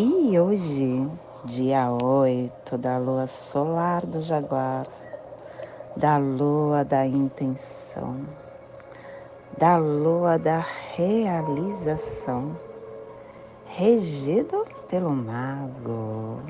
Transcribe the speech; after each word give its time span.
e 0.00 0.38
hoje, 0.38 1.10
dia 1.44 1.90
8 1.90 2.78
da 2.78 2.98
lua 2.98 3.26
solar 3.26 4.06
do 4.06 4.20
Jaguar, 4.20 4.86
da 5.96 6.18
lua 6.18 6.84
da 6.84 7.04
intenção, 7.04 8.20
da 9.58 9.76
lua 9.76 10.38
da 10.38 10.64
realização, 10.94 12.56
regido 13.66 14.64
pelo 14.88 15.10
Mago. 15.10 16.42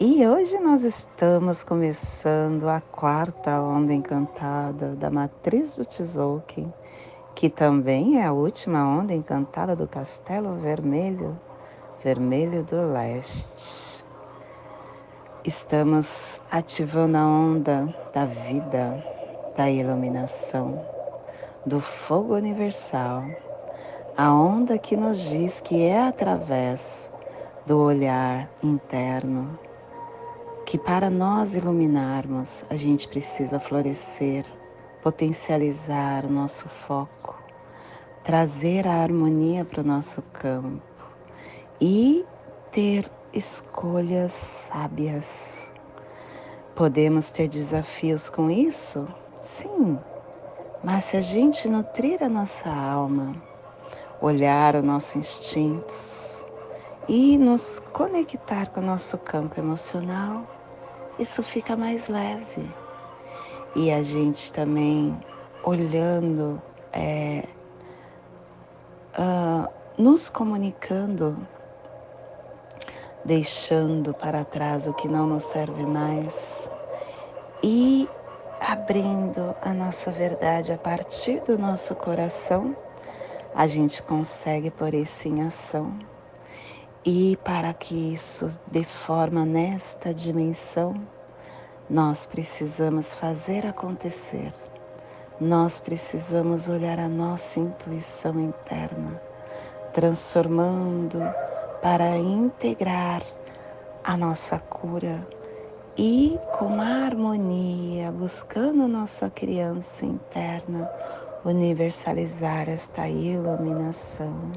E 0.00 0.26
hoje 0.26 0.58
nós 0.60 0.84
estamos 0.84 1.62
começando 1.62 2.70
a 2.70 2.80
quarta 2.80 3.60
onda 3.60 3.92
encantada 3.92 4.96
da 4.96 5.10
matriz 5.10 5.76
do 5.76 5.84
Tzolk'in, 5.84 6.72
que 7.34 7.50
também 7.50 8.18
é 8.18 8.24
a 8.24 8.32
última 8.32 8.82
onda 8.82 9.12
encantada 9.12 9.76
do 9.76 9.86
Castelo 9.86 10.54
Vermelho 10.54 11.38
vermelho 12.02 12.62
do 12.62 12.92
leste. 12.92 14.04
Estamos 15.44 16.40
ativando 16.50 17.16
a 17.16 17.26
onda 17.26 17.94
da 18.12 18.24
vida, 18.24 19.04
da 19.56 19.68
iluminação, 19.68 20.80
do 21.66 21.80
fogo 21.80 22.34
universal, 22.34 23.24
a 24.16 24.32
onda 24.32 24.78
que 24.78 24.96
nos 24.96 25.18
diz 25.18 25.60
que 25.60 25.84
é 25.84 26.06
através 26.06 27.10
do 27.66 27.78
olhar 27.78 28.48
interno 28.62 29.58
que 30.64 30.78
para 30.78 31.08
nós 31.08 31.56
iluminarmos 31.56 32.62
a 32.68 32.76
gente 32.76 33.08
precisa 33.08 33.58
florescer, 33.58 34.44
potencializar 35.02 36.26
o 36.26 36.30
nosso 36.30 36.68
foco, 36.68 37.36
trazer 38.22 38.86
a 38.86 39.02
harmonia 39.02 39.64
para 39.64 39.80
o 39.80 39.86
nosso 39.86 40.20
campo 40.32 40.87
e 41.80 42.24
ter 42.70 43.10
escolhas 43.32 44.32
sábias. 44.32 45.68
Podemos 46.74 47.30
ter 47.30 47.48
desafios 47.48 48.30
com 48.30 48.50
isso? 48.50 49.06
Sim, 49.40 49.98
mas 50.82 51.04
se 51.04 51.16
a 51.16 51.20
gente 51.20 51.68
nutrir 51.68 52.22
a 52.22 52.28
nossa 52.28 52.68
alma, 52.68 53.34
olhar 54.20 54.76
os 54.76 54.84
nossos 54.84 55.16
instintos 55.16 56.44
e 57.08 57.36
nos 57.38 57.80
conectar 57.92 58.68
com 58.70 58.80
o 58.80 58.84
nosso 58.84 59.16
campo 59.18 59.58
emocional, 59.58 60.46
isso 61.18 61.42
fica 61.42 61.76
mais 61.76 62.08
leve. 62.08 62.70
E 63.74 63.90
a 63.90 64.02
gente 64.02 64.52
também 64.52 65.18
olhando, 65.62 66.60
é, 66.92 67.44
uh, 69.18 69.68
nos 69.96 70.30
comunicando 70.30 71.36
deixando 73.28 74.14
para 74.14 74.42
trás 74.42 74.86
o 74.86 74.94
que 74.94 75.06
não 75.06 75.26
nos 75.26 75.42
serve 75.42 75.84
mais 75.84 76.70
e 77.62 78.08
abrindo 78.58 79.54
a 79.60 79.74
nossa 79.74 80.10
verdade 80.10 80.72
a 80.72 80.78
partir 80.78 81.42
do 81.42 81.58
nosso 81.58 81.94
coração, 81.94 82.74
a 83.54 83.66
gente 83.66 84.02
consegue 84.02 84.70
pôr 84.70 84.94
isso 84.94 85.28
em 85.28 85.42
ação. 85.42 85.92
E 87.04 87.38
para 87.44 87.74
que 87.74 88.14
isso 88.14 88.58
dê 88.66 88.82
forma 88.82 89.44
nesta 89.44 90.14
dimensão, 90.14 90.94
nós 91.88 92.26
precisamos 92.26 93.14
fazer 93.14 93.66
acontecer. 93.66 94.54
Nós 95.38 95.78
precisamos 95.78 96.66
olhar 96.66 96.98
a 96.98 97.08
nossa 97.08 97.60
intuição 97.60 98.40
interna, 98.40 99.20
transformando 99.92 101.20
para 101.80 102.16
integrar 102.16 103.22
a 104.02 104.16
nossa 104.16 104.58
cura 104.58 105.26
e 105.96 106.38
com 106.58 106.80
harmonia, 106.80 108.10
buscando 108.12 108.88
nossa 108.88 109.28
criança 109.30 110.04
interna, 110.04 110.90
universalizar 111.44 112.68
esta 112.68 113.08
iluminação. 113.08 114.52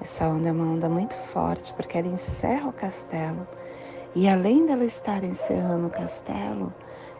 Essa 0.00 0.26
onda 0.26 0.48
é 0.48 0.52
uma 0.52 0.64
onda 0.64 0.88
muito 0.88 1.14
forte 1.14 1.72
porque 1.72 1.98
ela 1.98 2.08
encerra 2.08 2.68
o 2.68 2.72
castelo 2.72 3.46
e 4.14 4.28
além 4.28 4.66
dela 4.66 4.84
estar 4.84 5.22
encerrando 5.24 5.88
o 5.88 5.90
castelo, 5.90 6.72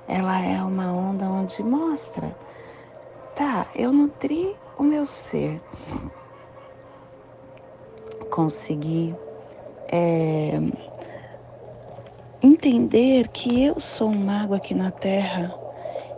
ela 0.08 0.40
é 0.40 0.62
uma 0.62 0.92
onda 0.92 1.26
onde 1.26 1.62
mostra, 1.62 2.36
tá, 3.34 3.66
eu 3.74 3.92
nutri 3.92 4.56
o 4.78 4.82
meu 4.82 5.04
ser, 5.04 5.60
conseguir 8.30 9.16
é, 9.88 10.58
entender 12.42 13.28
que 13.28 13.64
eu 13.64 13.80
sou 13.80 14.08
um 14.08 14.18
mago 14.18 14.54
aqui 14.54 14.74
na 14.74 14.90
Terra 14.90 15.54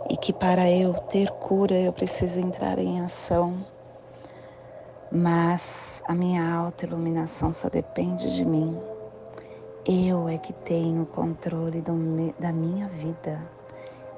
e 0.09 0.17
que 0.17 0.33
para 0.33 0.69
eu 0.69 0.93
ter 0.93 1.29
cura 1.31 1.79
eu 1.79 1.93
preciso 1.93 2.39
entrar 2.39 2.79
em 2.79 3.01
ação. 3.01 3.65
Mas 5.11 6.03
a 6.07 6.13
minha 6.13 6.53
autoiluminação 6.53 7.51
só 7.51 7.69
depende 7.69 8.35
de 8.35 8.45
mim. 8.45 8.77
Eu 9.85 10.27
é 10.27 10.37
que 10.37 10.53
tenho 10.53 11.05
controle 11.05 11.81
do, 11.81 11.93
da 12.39 12.51
minha 12.51 12.87
vida. 12.87 13.41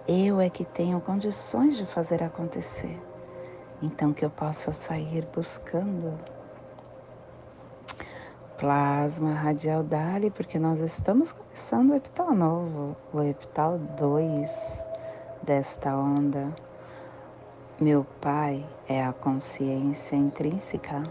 Eu 0.07 0.41
é 0.41 0.49
que 0.49 0.65
tenho 0.65 0.99
condições 0.99 1.77
de 1.77 1.85
fazer 1.85 2.21
acontecer. 2.23 2.99
Então 3.81 4.11
que 4.11 4.25
eu 4.25 4.29
possa 4.29 4.73
sair 4.73 5.25
buscando 5.33 6.19
plasma 8.61 9.33
radial 9.33 9.81
Dali, 9.81 10.29
porque 10.29 10.59
nós 10.59 10.81
estamos 10.81 11.31
começando 11.33 11.89
o 11.89 11.95
epital 11.95 12.31
novo, 12.31 12.95
o 13.11 13.19
epital 13.23 13.79
2 13.79 14.87
desta 15.41 15.97
onda. 15.97 16.53
Meu 17.79 18.05
pai 18.21 18.63
é 18.87 19.03
a 19.03 19.13
consciência 19.13 20.15
intrínseca. 20.15 21.01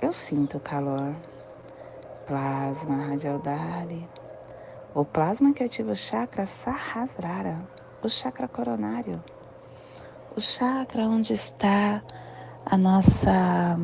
Eu 0.00 0.12
sinto 0.12 0.60
calor. 0.60 1.12
Plasma 2.24 3.08
radial 3.08 3.40
Dali. 3.40 4.08
O 4.94 5.04
plasma 5.04 5.52
que 5.52 5.64
ativa 5.64 5.90
o 5.90 5.96
chakra 5.96 6.46
Sahasrara, 6.46 7.58
o 8.00 8.08
chakra 8.08 8.46
coronário. 8.46 9.20
O 10.36 10.40
chakra 10.40 11.02
onde 11.02 11.32
está 11.32 12.00
a 12.64 12.76
nossa 12.76 13.76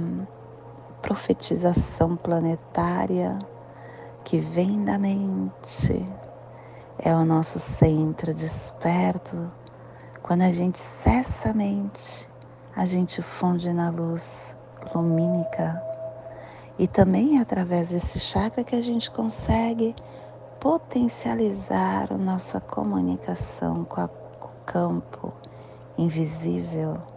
profetização 1.05 2.17
planetária 2.17 3.39
que 4.25 4.39
vem 4.39 4.83
da 4.83 4.99
mente. 4.99 6.03
É 6.99 7.15
o 7.15 7.27
nosso 7.27 7.59
centro 7.59 8.33
desperto. 8.33 9.53
Quando 10.23 10.41
a 10.41 10.51
gente 10.51 10.79
cessa 10.79 11.51
a 11.51 11.53
mente, 11.53 12.27
a 12.75 12.87
gente 12.87 13.21
funde 13.21 13.71
na 13.71 13.91
luz 13.91 14.57
lumínica. 14.95 15.79
E 16.79 16.89
também 16.89 17.37
é 17.39 17.43
através 17.43 17.91
desse 17.91 18.19
chakra 18.19 18.65
que 18.65 18.75
a 18.75 18.81
gente 18.81 19.11
consegue 19.11 19.95
potencializar 20.59 22.11
a 22.11 22.17
nossa 22.17 22.61
comunicação 22.61 23.85
com, 23.85 24.00
a, 24.00 24.09
com 24.09 24.49
o 24.49 24.65
campo 24.65 25.35
invisível 25.99 27.13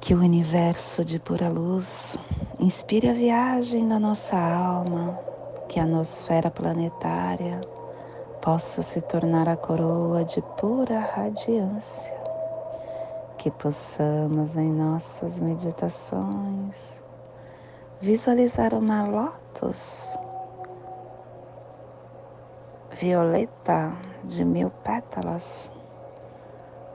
que 0.00 0.14
o 0.14 0.18
universo 0.18 1.04
de 1.04 1.18
pura 1.18 1.48
luz 1.48 2.18
inspire 2.60 3.08
a 3.08 3.12
viagem 3.12 3.88
da 3.88 3.98
nossa 3.98 4.36
alma, 4.36 5.18
que 5.68 5.80
a 5.80 5.86
nosfera 5.86 6.50
planetária 6.50 7.60
possa 8.40 8.82
se 8.82 9.00
tornar 9.00 9.48
a 9.48 9.56
coroa 9.56 10.24
de 10.24 10.40
pura 10.56 11.00
radiância, 11.00 12.16
que 13.38 13.50
possamos 13.50 14.56
em 14.56 14.72
nossas 14.72 15.40
meditações 15.40 17.02
visualizar 18.00 18.74
uma 18.74 19.04
lótus 19.04 20.14
violeta 22.92 23.92
de 24.24 24.44
mil 24.44 24.70
pétalas 24.70 25.70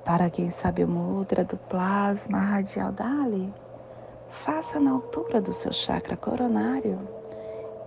para 0.04 0.30
quem 0.30 0.50
sabe 0.50 0.84
o 0.84 0.88
mudra 0.88 1.44
do 1.44 1.58
plasma 1.58 2.40
radial 2.40 2.92
Dali, 2.92 3.54
faça 4.30 4.80
na 4.80 4.92
altura 4.92 5.40
do 5.40 5.54
seu 5.54 5.72
chakra 5.72 6.18
coronário 6.18 7.00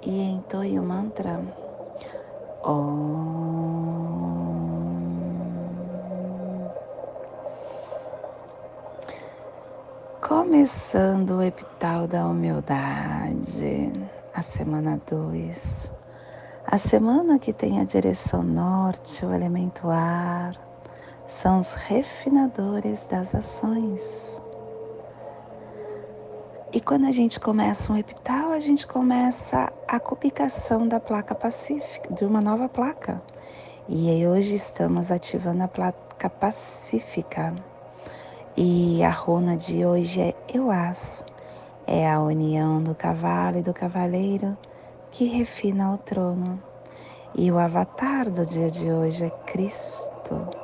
e 0.03 0.21
entoie 0.23 0.79
o 0.79 0.83
mantra 0.83 1.41
Om. 2.63 3.55
Começando 10.21 11.39
o 11.39 11.43
epital 11.43 12.07
da 12.07 12.27
humildade, 12.27 13.93
a 14.35 14.41
semana 14.41 14.99
2. 15.07 15.93
A 16.67 16.79
semana 16.79 17.39
que 17.39 17.53
tem 17.53 17.81
a 17.81 17.85
direção 17.85 18.43
norte, 18.43 19.27
o 19.27 19.35
elemento 19.35 19.91
ar, 19.91 20.55
são 21.27 21.59
os 21.59 21.75
refinadores 21.75 23.07
das 23.07 23.35
ações. 23.35 24.41
E 26.73 26.81
quando 26.81 27.07
a 27.07 27.13
gente 27.13 27.39
começa 27.39 27.93
um 27.93 27.97
epital, 27.97 28.51
a 28.51 28.59
gente 28.59 28.87
começa 28.87 29.73
a 29.87 30.01
publicação 30.01 30.89
da 30.89 30.99
placa 30.99 31.35
pacífica, 31.35 32.13
de 32.13 32.25
uma 32.25 32.41
nova 32.41 32.69
placa. 32.69 33.23
E 33.89 34.11
aí 34.11 34.27
hoje 34.27 34.55
estamos 34.55 35.11
ativando 35.11 35.63
a 35.63 35.69
placa 35.69 36.29
pacífica. 36.29 37.55
E 38.57 39.05
a 39.05 39.11
runa 39.11 39.57
de 39.57 39.87
hoje 39.87 40.21
é 40.21 40.35
Euás. 40.53 41.25
É 41.87 42.11
a 42.11 42.21
união 42.21 42.83
do 42.83 42.95
cavalo 42.95 43.59
e 43.59 43.63
do 43.63 43.73
cavaleiro 43.73 44.57
que 45.11 45.27
refina 45.27 45.93
o 45.93 45.99
trono. 45.99 46.61
E 47.37 47.53
o 47.53 47.59
avatar 47.59 48.31
do 48.31 48.45
dia 48.45 48.71
de 48.71 48.91
hoje 48.91 49.25
é 49.25 49.31
Cristo, 49.31 50.64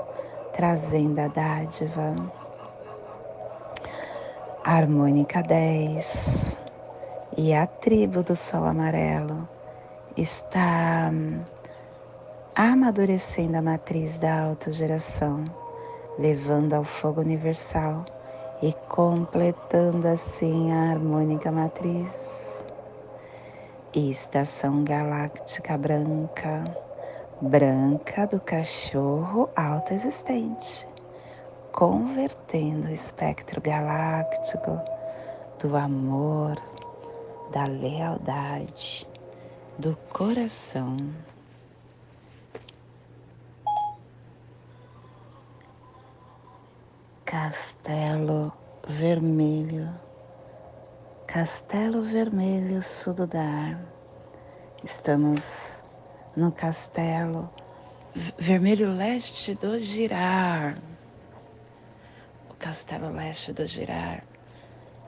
trazendo 0.52 1.19
a 1.20 1.29
dádiva. 1.29 2.14
Harmônica 4.64 5.43
10. 5.43 6.58
E 7.37 7.55
a 7.55 7.67
tribo 7.67 8.23
do 8.23 8.37
sol 8.37 8.64
amarelo 8.64 9.49
está 10.17 11.11
hum, 11.12 11.41
amadurecendo 12.55 13.56
a 13.56 13.62
matriz 13.62 14.19
da 14.19 14.43
autogeração 14.43 15.44
levando 16.20 16.75
ao 16.75 16.85
fogo 16.85 17.23
universal 17.23 18.05
e 18.62 18.75
completando 18.88 20.06
assim 20.06 20.70
a 20.70 20.91
harmônica 20.91 21.50
matriz. 21.50 22.62
Estação 23.94 24.85
galáctica 24.85 25.76
branca, 25.79 26.64
branca 27.41 28.27
do 28.27 28.39
cachorro 28.39 29.49
alto 29.57 29.95
existente, 29.95 30.87
convertendo 31.73 32.89
o 32.89 32.93
espectro 32.93 33.63
galáctico 33.63 34.79
do 35.59 35.75
amor, 35.75 36.55
da 37.51 37.65
lealdade, 37.65 39.09
do 39.79 39.97
coração 40.11 40.99
Castelo 47.25 48.53
Vermelho, 48.87 49.89
Castelo 51.27 52.03
Vermelho 52.03 52.83
Sududar. 52.83 53.81
Estamos 54.83 55.80
no 56.37 56.53
Castelo 56.53 57.50
Vermelho 58.38 58.93
Leste 58.94 59.55
do 59.55 59.79
Girar. 59.79 60.79
O 62.49 62.55
Castelo 62.55 63.11
Leste 63.11 63.53
do 63.53 63.67
Girar, 63.67 64.25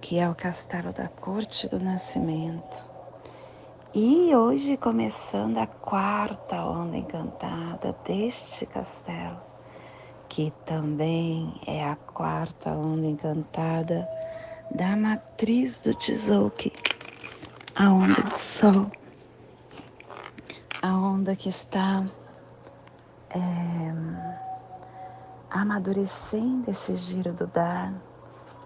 que 0.00 0.18
é 0.18 0.28
o 0.28 0.34
castelo 0.34 0.92
da 0.92 1.08
Corte 1.08 1.68
do 1.68 1.78
Nascimento. 1.78 2.86
E 3.94 4.34
hoje 4.34 4.76
começando 4.76 5.58
a 5.58 5.66
quarta 5.66 6.64
onda 6.64 6.96
encantada 6.96 7.94
deste 8.06 8.64
castelo 8.66 9.52
que 10.32 10.50
também 10.64 11.60
é 11.66 11.84
a 11.84 11.94
quarta 11.94 12.70
onda 12.70 13.06
encantada 13.06 14.08
da 14.70 14.96
matriz 14.96 15.80
do 15.80 15.92
Tzolk'in, 15.94 16.72
a 17.76 17.92
onda 17.92 18.22
do 18.22 18.38
Sol, 18.38 18.90
a 20.82 20.96
onda 20.96 21.36
que 21.36 21.48
está 21.48 22.04
é, 23.30 23.38
amadurecendo 25.48 26.68
esse 26.68 26.96
giro 26.96 27.32
do 27.32 27.46
Dar 27.46 27.94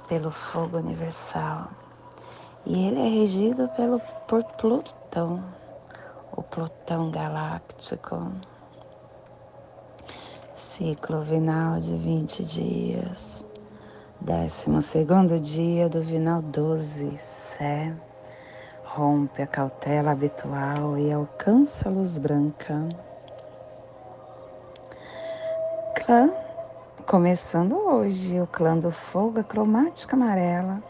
pelo 0.09 0.31
fogo 0.31 0.79
universal. 0.79 1.69
E 2.65 2.89
ele 2.89 3.01
é 3.01 3.09
regido 3.21 3.69
pelo, 3.69 4.01
por 4.27 4.43
Plutão, 4.45 5.45
o 6.35 6.43
Plutão 6.43 7.11
galáctico. 7.11 8.33
Ciclo 10.55 11.21
vinal 11.21 11.79
de 11.81 11.95
20 11.99 12.45
dias, 12.45 13.45
décimo 14.23 14.81
segundo 14.81 15.39
dia 15.39 15.87
do 15.87 16.01
vinal 16.01 16.41
12, 16.41 17.19
Sé, 17.19 17.95
rompe 18.97 19.43
a 19.43 19.47
cautela 19.47 20.13
habitual 20.13 20.97
e 20.97 21.13
alcança 21.13 21.87
a 21.87 21.93
luz 21.93 22.17
branca. 22.17 22.89
Clã, 25.95 26.31
começando 27.07 27.77
hoje, 27.77 28.41
o 28.41 28.47
clã 28.47 28.79
do 28.79 28.91
fogo, 28.91 29.41
a 29.41 29.45
cromática 29.45 30.17
amarela, 30.17 30.83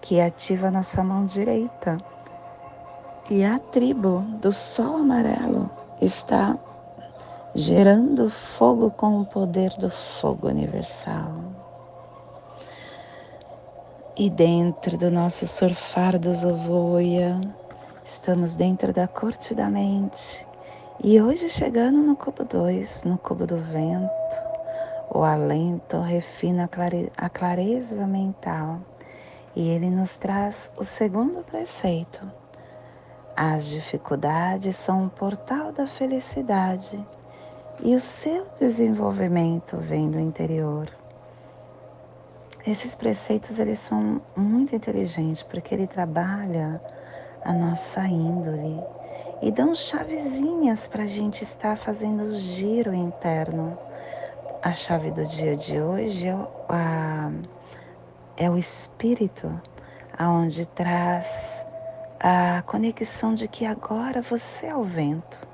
que 0.00 0.22
ativa 0.22 0.70
nossa 0.70 1.04
mão 1.04 1.26
direita. 1.26 1.98
E 3.28 3.44
a 3.44 3.58
tribo 3.58 4.20
do 4.40 4.50
sol 4.50 4.96
amarelo 4.96 5.68
está 6.00 6.56
gerando 7.54 8.30
fogo 8.30 8.90
com 8.90 9.20
o 9.20 9.26
poder 9.26 9.70
do 9.72 9.90
fogo 9.90 10.48
universal. 10.48 11.59
E 14.22 14.28
dentro 14.28 14.98
do 14.98 15.10
nosso 15.10 15.46
surfar 15.46 16.18
do 16.18 16.34
Zovoia, 16.34 17.40
estamos 18.04 18.54
dentro 18.54 18.92
da 18.92 19.08
corte 19.08 19.54
da 19.54 19.70
mente. 19.70 20.46
E 21.02 21.18
hoje 21.22 21.48
chegando 21.48 22.02
no 22.02 22.14
cubo 22.14 22.44
2, 22.44 23.04
no 23.04 23.16
cubo 23.16 23.46
do 23.46 23.56
vento, 23.56 24.10
o 25.08 25.22
alento 25.22 25.98
refina 26.00 26.68
a 27.16 27.30
clareza 27.30 28.06
mental. 28.06 28.82
E 29.56 29.70
ele 29.70 29.88
nos 29.88 30.18
traz 30.18 30.70
o 30.76 30.84
segundo 30.84 31.42
preceito. 31.42 32.20
As 33.34 33.68
dificuldades 33.68 34.76
são 34.76 35.04
um 35.04 35.08
portal 35.08 35.72
da 35.72 35.86
felicidade 35.86 37.02
e 37.82 37.94
o 37.94 38.00
seu 38.00 38.46
desenvolvimento 38.60 39.78
vem 39.78 40.10
do 40.10 40.20
interior. 40.20 40.99
Esses 42.66 42.94
preceitos 42.94 43.58
eles 43.58 43.78
são 43.78 44.20
muito 44.36 44.74
inteligentes 44.74 45.42
porque 45.42 45.74
ele 45.74 45.86
trabalha 45.86 46.80
a 47.44 47.52
nossa 47.52 48.06
índole 48.06 48.78
e 49.40 49.50
dão 49.50 49.74
chavezinhas 49.74 50.86
para 50.86 51.04
a 51.04 51.06
gente 51.06 51.42
estar 51.42 51.76
fazendo 51.78 52.24
o 52.24 52.36
giro 52.36 52.94
interno. 52.94 53.78
A 54.62 54.72
chave 54.72 55.10
do 55.10 55.24
dia 55.24 55.56
de 55.56 55.80
hoje 55.80 56.28
é 56.28 56.34
o, 56.34 56.48
a, 56.68 57.30
é 58.36 58.50
o 58.50 58.58
espírito, 58.58 59.50
aonde 60.18 60.66
traz 60.66 61.64
a 62.18 62.62
conexão 62.66 63.34
de 63.34 63.48
que 63.48 63.64
agora 63.64 64.20
você 64.20 64.66
é 64.66 64.76
o 64.76 64.84
vento 64.84 65.50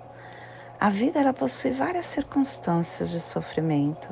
a 0.79 0.91
vida 0.91 1.19
ela 1.19 1.33
possui 1.33 1.71
várias 1.71 2.05
circunstâncias 2.05 3.09
de 3.09 3.19
sofrimento, 3.19 4.09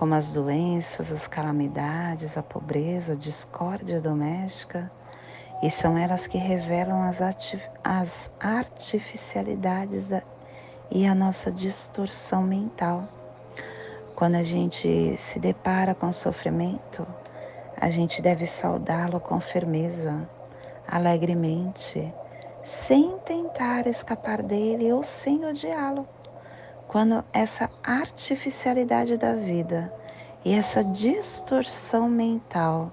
como 0.00 0.14
as 0.14 0.32
doenças, 0.32 1.12
as 1.12 1.28
calamidades, 1.28 2.38
a 2.38 2.42
pobreza, 2.42 3.12
a 3.12 3.16
discórdia 3.16 4.00
doméstica, 4.00 4.90
e 5.62 5.70
são 5.70 5.98
elas 5.98 6.26
que 6.26 6.38
revelam 6.38 7.02
as, 7.02 7.20
as 7.84 8.30
artificialidades 8.40 10.08
da, 10.08 10.22
e 10.90 11.06
a 11.06 11.14
nossa 11.14 11.52
distorção 11.52 12.42
mental. 12.42 13.06
Quando 14.16 14.36
a 14.36 14.42
gente 14.42 15.18
se 15.18 15.38
depara 15.38 15.94
com 15.94 16.10
sofrimento, 16.14 17.06
a 17.76 17.90
gente 17.90 18.22
deve 18.22 18.46
saudá-lo 18.46 19.20
com 19.20 19.38
firmeza, 19.38 20.26
alegremente, 20.88 22.10
sem 22.64 23.18
tentar 23.18 23.86
escapar 23.86 24.42
dele 24.42 24.90
ou 24.94 25.04
sem 25.04 25.44
odiá-lo. 25.44 26.08
Quando 26.90 27.24
essa 27.32 27.70
artificialidade 27.84 29.16
da 29.16 29.32
vida 29.32 29.94
e 30.44 30.52
essa 30.52 30.82
distorção 30.82 32.08
mental 32.08 32.92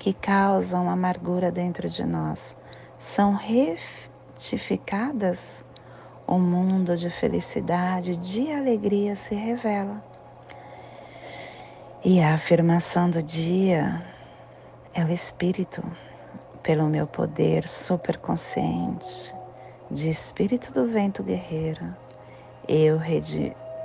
que 0.00 0.12
causam 0.12 0.90
amargura 0.90 1.52
dentro 1.52 1.88
de 1.88 2.04
nós 2.04 2.56
são 2.98 3.34
retificadas, 3.34 5.64
o 6.26 6.40
mundo 6.40 6.96
de 6.96 7.08
felicidade, 7.08 8.16
de 8.16 8.50
alegria 8.50 9.14
se 9.14 9.36
revela. 9.36 10.04
E 12.04 12.20
a 12.20 12.34
afirmação 12.34 13.08
do 13.08 13.22
dia 13.22 14.02
é 14.92 15.04
o 15.04 15.12
Espírito 15.12 15.84
pelo 16.64 16.88
meu 16.88 17.06
poder 17.06 17.68
superconsciente, 17.68 19.32
de 19.88 20.08
espírito 20.08 20.72
do 20.72 20.84
vento 20.84 21.22
guerreiro, 21.22 21.94
eu 22.68 22.98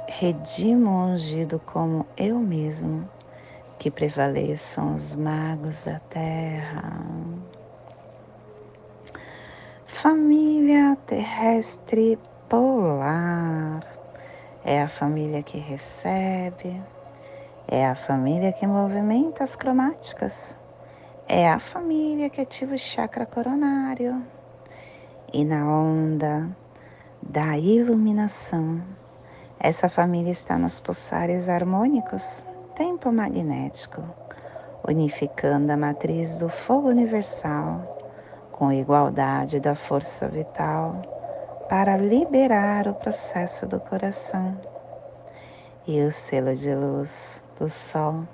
redimo 0.07 0.89
ungido 0.89 1.59
como 1.59 2.05
eu 2.17 2.39
mesmo, 2.39 3.07
que 3.77 3.91
prevaleçam 3.91 4.95
os 4.95 5.15
magos 5.15 5.83
da 5.83 5.99
terra. 5.99 6.93
Família 9.85 10.97
terrestre 11.05 12.17
polar 12.49 13.85
é 14.63 14.81
a 14.81 14.87
família 14.87 15.43
que 15.43 15.57
recebe, 15.57 16.81
é 17.67 17.87
a 17.87 17.95
família 17.95 18.51
que 18.51 18.65
movimenta 18.65 19.43
as 19.43 19.55
cromáticas, 19.55 20.57
é 21.27 21.47
a 21.47 21.59
família 21.59 22.29
que 22.29 22.41
ativa 22.41 22.75
o 22.75 22.79
chakra 22.79 23.25
coronário 23.25 24.21
e 25.31 25.45
na 25.45 25.65
onda 25.65 26.49
da 27.21 27.57
iluminação. 27.57 28.81
Essa 29.59 29.87
família 29.87 30.31
está 30.31 30.57
nos 30.57 30.79
pulsares 30.79 31.47
harmônicos, 31.47 32.45
tempo 32.75 33.11
magnético, 33.11 34.03
unificando 34.87 35.71
a 35.71 35.77
matriz 35.77 36.39
do 36.39 36.49
fogo 36.49 36.89
universal 36.89 37.99
com 38.51 38.71
igualdade 38.71 39.59
da 39.59 39.75
força 39.75 40.27
vital 40.27 41.01
para 41.69 41.97
liberar 41.97 42.87
o 42.87 42.93
processo 42.93 43.65
do 43.65 43.79
coração. 43.79 44.59
E 45.87 46.01
o 46.03 46.11
selo 46.11 46.55
de 46.55 46.73
luz 46.73 47.43
do 47.57 47.69
Sol 47.69 48.27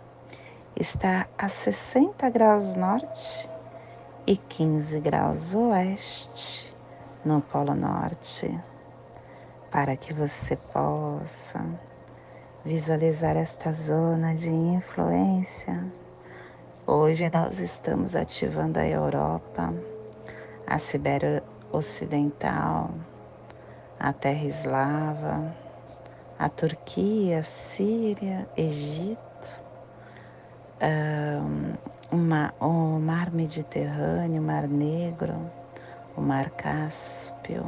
está 0.76 1.28
a 1.38 1.48
60 1.48 2.30
graus 2.30 2.76
norte 2.76 3.50
e 4.26 4.36
15 4.36 5.00
graus 5.00 5.54
oeste 5.54 6.76
no 7.24 7.42
Polo 7.42 7.74
Norte, 7.74 8.60
para 9.78 9.96
que 9.96 10.12
você 10.12 10.56
possa 10.56 11.64
visualizar 12.66 13.38
esta 13.38 13.72
zona 13.72 14.34
de 14.34 14.50
influência. 14.50 15.86
Hoje 16.88 17.30
nós 17.32 17.60
estamos 17.60 18.16
ativando 18.16 18.80
a 18.80 18.88
Europa, 18.88 19.72
a 20.66 20.80
Sibéria 20.80 21.44
Ocidental, 21.72 22.90
a 24.00 24.12
Terra 24.14 24.46
Eslava, 24.46 25.56
a 26.40 26.50
Turquia, 26.50 27.44
Síria, 27.44 28.50
Egito, 28.58 29.20
uma, 32.12 32.52
o 32.60 33.00
Mar 33.00 33.30
Mediterrâneo, 33.30 34.42
o 34.42 34.44
Mar 34.44 34.68
Negro, 34.68 35.36
o 36.16 36.22
Mar 36.22 36.50
Cáspio. 36.50 37.64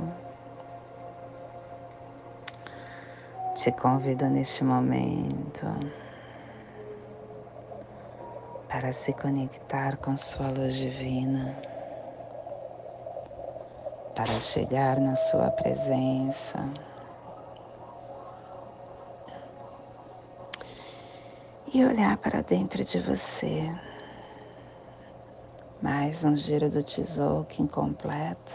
Te 3.59 3.73
convido 3.73 4.25
neste 4.29 4.63
momento 4.63 5.65
para 8.69 8.93
se 8.93 9.11
conectar 9.11 9.97
com 9.97 10.15
sua 10.15 10.49
luz 10.49 10.75
divina, 10.75 11.53
para 14.15 14.39
chegar 14.39 14.97
na 15.01 15.17
sua 15.17 15.51
presença. 15.51 16.69
E 21.73 21.83
olhar 21.83 22.15
para 22.15 22.41
dentro 22.41 22.81
de 22.81 23.01
você. 23.01 23.69
Mais 25.81 26.23
um 26.23 26.33
giro 26.33 26.71
do 26.71 26.81
Tzolk'in 26.81 27.63
incompleto, 27.63 28.53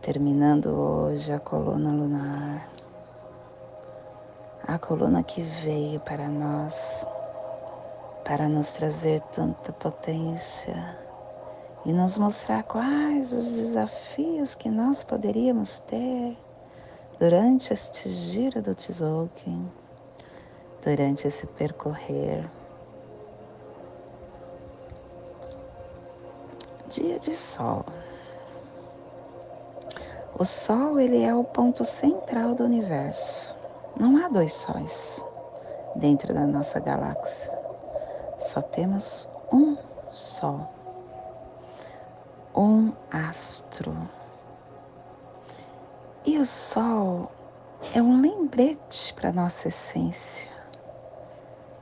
terminando 0.00 0.66
hoje 0.66 1.32
a 1.32 1.40
coluna 1.40 1.90
lunar, 1.90 2.79
a 4.70 4.78
coluna 4.78 5.24
que 5.24 5.42
veio 5.42 5.98
para 5.98 6.28
nós, 6.28 7.04
para 8.24 8.48
nos 8.48 8.70
trazer 8.70 9.18
tanta 9.32 9.72
potência 9.72 10.96
e 11.84 11.92
nos 11.92 12.16
mostrar 12.16 12.62
quais 12.62 13.32
os 13.32 13.50
desafios 13.50 14.54
que 14.54 14.70
nós 14.70 15.02
poderíamos 15.02 15.80
ter 15.80 16.38
durante 17.18 17.72
este 17.72 18.08
giro 18.08 18.62
do 18.62 18.72
Tzolk'in, 18.72 19.68
durante 20.84 21.26
esse 21.26 21.48
percorrer 21.48 22.48
dia 26.88 27.18
de 27.18 27.34
sol. 27.34 27.84
O 30.38 30.44
Sol 30.44 31.00
ele 31.00 31.24
é 31.24 31.34
o 31.34 31.42
ponto 31.42 31.84
central 31.84 32.54
do 32.54 32.62
universo. 32.62 33.59
Não 34.00 34.16
há 34.16 34.28
dois 34.28 34.54
sóis 34.54 35.22
dentro 35.94 36.32
da 36.32 36.46
nossa 36.46 36.80
galáxia. 36.80 37.52
Só 38.38 38.62
temos 38.62 39.28
um 39.52 39.76
Sol, 40.10 40.66
um 42.56 42.94
astro. 43.10 43.94
E 46.24 46.38
o 46.38 46.46
Sol 46.46 47.30
é 47.94 48.00
um 48.00 48.22
lembrete 48.22 49.12
para 49.12 49.32
nossa 49.32 49.68
essência 49.68 50.50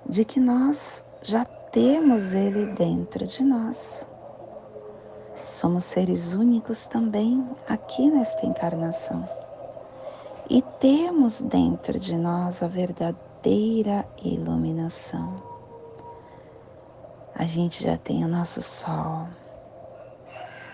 de 0.04 0.24
que 0.24 0.40
nós 0.40 1.04
já 1.22 1.44
temos 1.44 2.34
ele 2.34 2.66
dentro 2.72 3.28
de 3.28 3.44
nós. 3.44 4.10
Somos 5.44 5.84
seres 5.84 6.34
únicos 6.34 6.88
também 6.88 7.48
aqui 7.68 8.10
nesta 8.10 8.44
encarnação. 8.44 9.37
E 10.50 10.62
temos 10.62 11.42
dentro 11.42 12.00
de 12.00 12.16
nós 12.16 12.62
a 12.62 12.66
verdadeira 12.66 14.08
iluminação. 14.24 15.36
A 17.34 17.44
gente 17.44 17.84
já 17.84 17.98
tem 17.98 18.24
o 18.24 18.28
nosso 18.28 18.62
sol. 18.62 19.28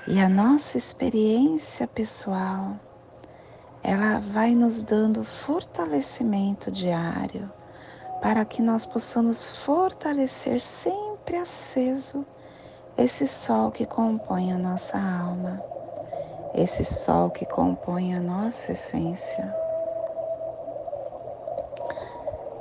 E 0.07 0.21
a 0.21 0.28
nossa 0.28 0.78
experiência 0.78 1.88
pessoal, 1.88 2.78
ela 3.83 4.21
vai 4.21 4.54
nos 4.54 4.85
dando 4.85 5.25
fortalecimento 5.25 6.71
diário 6.71 7.50
para 8.23 8.45
que 8.45 8.62
nós 8.62 8.87
possamos 8.87 9.57
fortalecer 9.57 10.61
sempre 10.61 11.37
aceso 11.37 12.25
esse 12.97 13.26
sol 13.26 13.73
que 13.73 13.85
compõe 13.85 14.52
a 14.52 14.59
nossa 14.59 14.97
alma, 14.97 15.61
esse 16.54 16.85
sol 16.85 17.28
que 17.28 17.45
compõe 17.45 18.14
a 18.14 18.21
nossa 18.21 18.71
essência. 18.71 19.63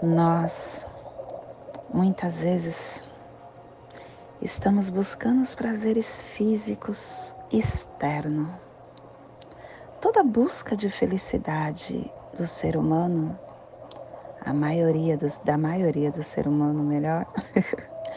Nós, 0.03 0.85
muitas 1.93 2.41
vezes, 2.41 3.07
estamos 4.41 4.89
buscando 4.89 5.41
os 5.41 5.55
prazeres 5.55 6.21
físicos 6.21 7.33
externos. 7.49 8.49
Toda 10.01 10.21
busca 10.21 10.75
de 10.75 10.89
felicidade 10.89 12.13
do 12.37 12.45
ser 12.45 12.75
humano, 12.75 13.39
a 14.41 14.51
maioria 14.53 15.15
dos, 15.15 15.39
da 15.39 15.57
maioria 15.57 16.11
do 16.11 16.21
ser 16.21 16.49
humano 16.49 16.83
melhor, 16.83 17.25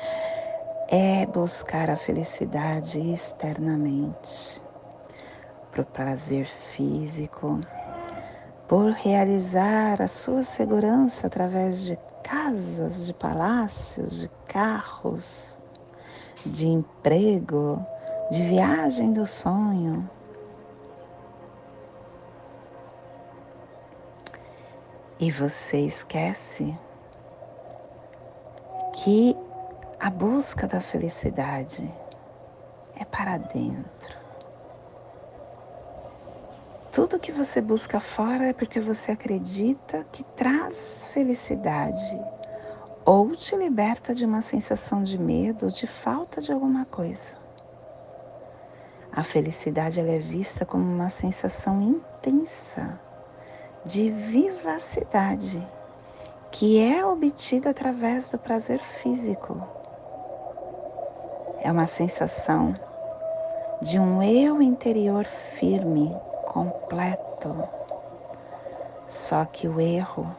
é 0.90 1.24
buscar 1.26 1.88
a 1.88 1.96
felicidade 1.96 2.98
externamente, 2.98 4.60
para 5.70 5.82
o 5.82 5.86
prazer 5.86 6.46
físico, 6.46 7.60
por 8.68 8.90
realizar 8.90 10.02
a 10.02 10.08
sua 10.08 10.42
segurança 10.42 11.26
através 11.26 11.84
de 11.84 11.96
casas, 12.22 13.06
de 13.06 13.14
palácios, 13.14 14.20
de 14.20 14.28
carros, 14.48 15.60
de 16.44 16.66
emprego, 16.66 17.84
de 18.30 18.42
viagem 18.44 19.12
do 19.12 19.24
sonho. 19.24 20.08
E 25.18 25.30
você 25.30 25.78
esquece 25.78 26.76
que 28.92 29.36
a 30.00 30.10
busca 30.10 30.66
da 30.66 30.80
felicidade 30.80 31.88
é 32.98 33.04
para 33.04 33.38
dentro. 33.38 34.25
Tudo 36.96 37.18
que 37.18 37.30
você 37.30 37.60
busca 37.60 38.00
fora 38.00 38.48
é 38.48 38.54
porque 38.54 38.80
você 38.80 39.12
acredita 39.12 40.06
que 40.10 40.24
traz 40.34 41.10
felicidade 41.12 42.18
ou 43.04 43.36
te 43.36 43.54
liberta 43.54 44.14
de 44.14 44.24
uma 44.24 44.40
sensação 44.40 45.04
de 45.04 45.18
medo, 45.18 45.70
de 45.70 45.86
falta 45.86 46.40
de 46.40 46.50
alguma 46.50 46.86
coisa. 46.86 47.36
A 49.12 49.22
felicidade 49.22 50.00
ela 50.00 50.10
é 50.10 50.18
vista 50.18 50.64
como 50.64 50.90
uma 50.90 51.10
sensação 51.10 51.82
intensa 51.82 52.98
de 53.84 54.10
vivacidade 54.10 55.62
que 56.50 56.80
é 56.80 57.04
obtida 57.04 57.68
através 57.68 58.30
do 58.30 58.38
prazer 58.38 58.78
físico 58.78 59.62
é 61.60 61.70
uma 61.70 61.86
sensação 61.86 62.74
de 63.82 63.98
um 63.98 64.22
eu 64.22 64.62
interior 64.62 65.26
firme, 65.26 66.16
completo. 66.56 67.68
Só 69.06 69.44
que 69.44 69.68
o 69.68 69.78
erro 69.78 70.34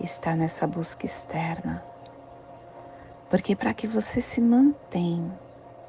está 0.00 0.36
nessa 0.36 0.64
busca 0.64 1.04
externa. 1.04 1.84
Porque 3.28 3.56
para 3.56 3.74
que 3.74 3.88
você 3.88 4.20
se 4.20 4.40
mantenha 4.40 5.36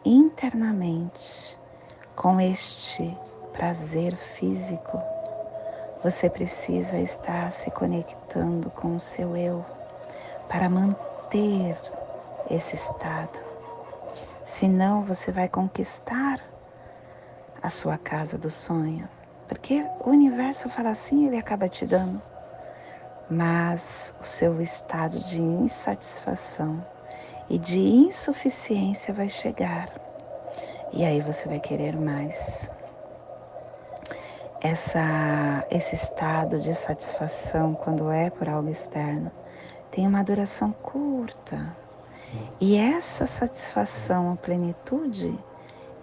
internamente 0.04 1.60
com 2.16 2.42
este 2.42 3.16
prazer 3.54 4.16
físico, 4.16 5.00
você 6.04 6.28
precisa 6.28 6.98
estar 6.98 7.52
se 7.52 7.70
conectando 7.70 8.72
com 8.72 8.96
o 8.96 9.00
seu 9.00 9.38
eu 9.38 9.64
para 10.50 10.68
manter 10.68 11.78
esse 12.50 12.76
estado. 12.76 13.40
Senão 14.44 15.04
você 15.04 15.32
vai 15.32 15.48
conquistar 15.48 16.40
a 17.62 17.70
sua 17.70 18.00
casa 18.00 18.40
do 18.40 18.50
sonho. 18.50 19.08
Porque 19.52 19.86
o 20.00 20.12
universo 20.12 20.70
fala 20.70 20.92
assim, 20.92 21.28
ele 21.28 21.36
acaba 21.36 21.68
te 21.68 21.86
dando. 21.86 22.22
Mas 23.30 24.16
o 24.22 24.24
seu 24.24 24.62
estado 24.62 25.20
de 25.20 25.42
insatisfação 25.42 26.82
e 27.50 27.58
de 27.58 27.78
insuficiência 27.82 29.14
vai 29.14 29.28
chegar. 29.28 29.90
E 30.94 31.04
aí 31.04 31.20
você 31.20 31.50
vai 31.50 31.60
querer 31.60 31.98
mais. 32.00 32.72
Essa, 34.62 35.66
esse 35.70 35.96
estado 35.96 36.58
de 36.58 36.74
satisfação, 36.74 37.76
quando 37.76 38.10
é 38.10 38.30
por 38.30 38.48
algo 38.48 38.70
externo, 38.70 39.30
tem 39.92 40.08
uma 40.08 40.24
duração 40.24 40.72
curta. 40.72 41.76
E 42.58 42.78
essa 42.78 43.26
satisfação, 43.26 44.32
a 44.32 44.36
plenitude, 44.38 45.38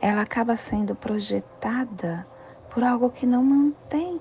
ela 0.03 0.21
acaba 0.21 0.55
sendo 0.55 0.95
projetada 0.95 2.27
por 2.71 2.85
algo 2.85 3.11
que 3.11 3.27
não 3.27 3.43
mantém, 3.43 4.21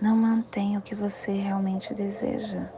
não 0.00 0.16
mantém 0.16 0.76
o 0.76 0.82
que 0.82 0.94
você 0.94 1.32
realmente 1.32 1.94
deseja. 1.94 2.68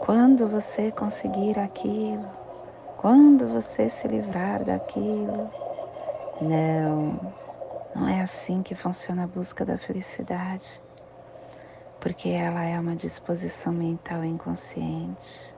Quando 0.00 0.48
você 0.48 0.90
conseguir 0.90 1.58
aquilo, 1.58 2.28
quando 2.96 3.46
você 3.48 3.88
se 3.88 4.06
livrar 4.08 4.64
daquilo, 4.64 5.50
não, 6.40 7.20
não 7.94 8.08
é 8.08 8.22
assim 8.22 8.62
que 8.62 8.74
funciona 8.74 9.24
a 9.24 9.26
busca 9.26 9.64
da 9.64 9.78
felicidade, 9.78 10.82
porque 12.00 12.28
ela 12.28 12.64
é 12.64 12.78
uma 12.78 12.96
disposição 12.96 13.72
mental 13.72 14.24
inconsciente. 14.24 15.54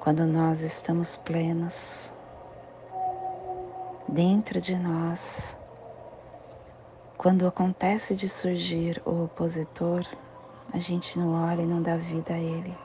Quando 0.00 0.26
nós 0.26 0.60
estamos 0.60 1.16
plenos, 1.16 2.12
dentro 4.12 4.60
de 4.60 4.76
nós, 4.76 5.56
quando 7.16 7.46
acontece 7.46 8.14
de 8.14 8.28
surgir 8.28 9.00
o 9.06 9.24
opositor, 9.24 10.06
a 10.70 10.78
gente 10.78 11.18
não 11.18 11.32
olha 11.48 11.62
e 11.62 11.66
não 11.66 11.80
dá 11.80 11.96
vida 11.96 12.34
a 12.34 12.38
ele. 12.38 12.76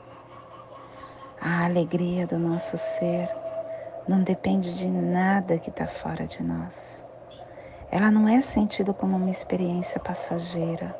A 1.38 1.66
alegria 1.66 2.26
do 2.26 2.38
nosso 2.38 2.78
ser 2.78 3.28
não 4.08 4.22
depende 4.22 4.74
de 4.74 4.88
nada 4.88 5.58
que 5.58 5.68
está 5.68 5.86
fora 5.86 6.26
de 6.26 6.42
nós. 6.42 7.04
Ela 7.90 8.10
não 8.10 8.26
é 8.26 8.40
sentido 8.40 8.94
como 8.94 9.16
uma 9.16 9.30
experiência 9.30 10.00
passageira. 10.00 10.98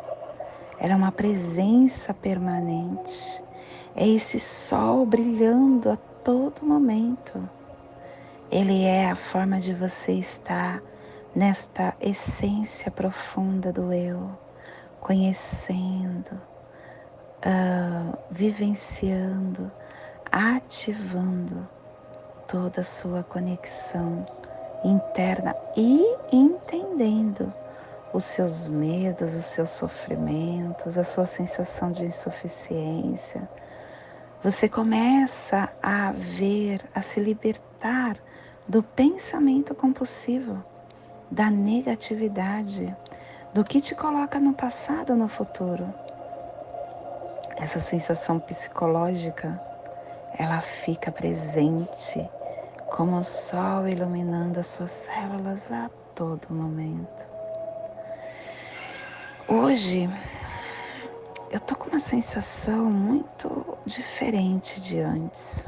Ela 0.79 0.93
é 0.93 0.97
uma 0.97 1.13
presença 1.13 2.13
permanente. 2.13 3.43
É 3.97 4.07
esse 4.07 4.39
sol 4.39 5.07
brilhando 5.07 5.91
a 5.91 5.97
todo 5.97 6.67
momento 6.67 7.58
ele 8.51 8.85
é 8.85 9.11
a 9.11 9.17
forma 9.17 9.61
de 9.61 9.75
você 9.75 10.13
estar 10.13 10.83
nesta 11.35 11.95
essência 12.01 12.91
profunda 12.91 13.73
do 13.73 13.93
eu, 13.93 14.31
conhecendo, 15.01 16.41
uh, 17.45 18.19
vivenciando, 18.31 19.71
ativando 20.33 21.69
toda 22.47 22.81
a 22.81 22.85
sua 22.85 23.23
conexão 23.23 24.27
interna 24.85 25.55
e 25.77 26.03
entendendo 26.33 27.53
os 28.13 28.25
seus 28.25 28.67
medos, 28.67 29.35
os 29.35 29.45
seus 29.45 29.71
sofrimentos, 29.71 30.97
a 30.97 31.05
sua 31.05 31.27
sensação 31.27 31.93
de 31.93 32.07
insuficiência. 32.07 33.49
Você 34.43 34.69
começa 34.69 35.69
a 35.83 36.13
ver, 36.13 36.81
a 36.95 37.03
se 37.03 37.21
libertar 37.21 38.17
do 38.69 38.83
pensamento 38.83 39.75
compulsivo, 39.75 40.63
da 41.31 41.51
negatividade, 41.51 42.95
do 43.55 43.65
que 43.65 43.81
te 43.81 43.95
coloca 43.95 44.39
no 44.39 44.53
passado 44.53 45.11
ou 45.11 45.17
no 45.17 45.27
futuro. 45.27 45.93
Essa 47.57 47.81
sensação 47.81 48.39
psicológica, 48.39 49.59
ela 50.39 50.61
fica 50.61 51.11
presente 51.11 52.29
como 52.91 53.17
o 53.17 53.25
sol 53.25 53.89
iluminando 53.89 54.61
as 54.61 54.67
suas 54.67 54.91
células 54.91 55.73
a 55.73 55.91
todo 56.15 56.53
momento. 56.53 57.27
Hoje 59.49 60.09
eu 61.51 61.59
tô 61.59 61.75
com 61.75 61.89
uma 61.89 61.99
sensação 61.99 62.85
muito 62.85 63.79
diferente 63.87 64.79
de 64.79 65.01
antes. 65.01 65.67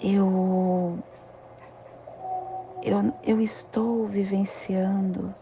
Eu 0.00 0.98
eu, 2.82 3.14
eu 3.24 3.40
estou 3.40 4.06
vivenciando 4.06 5.34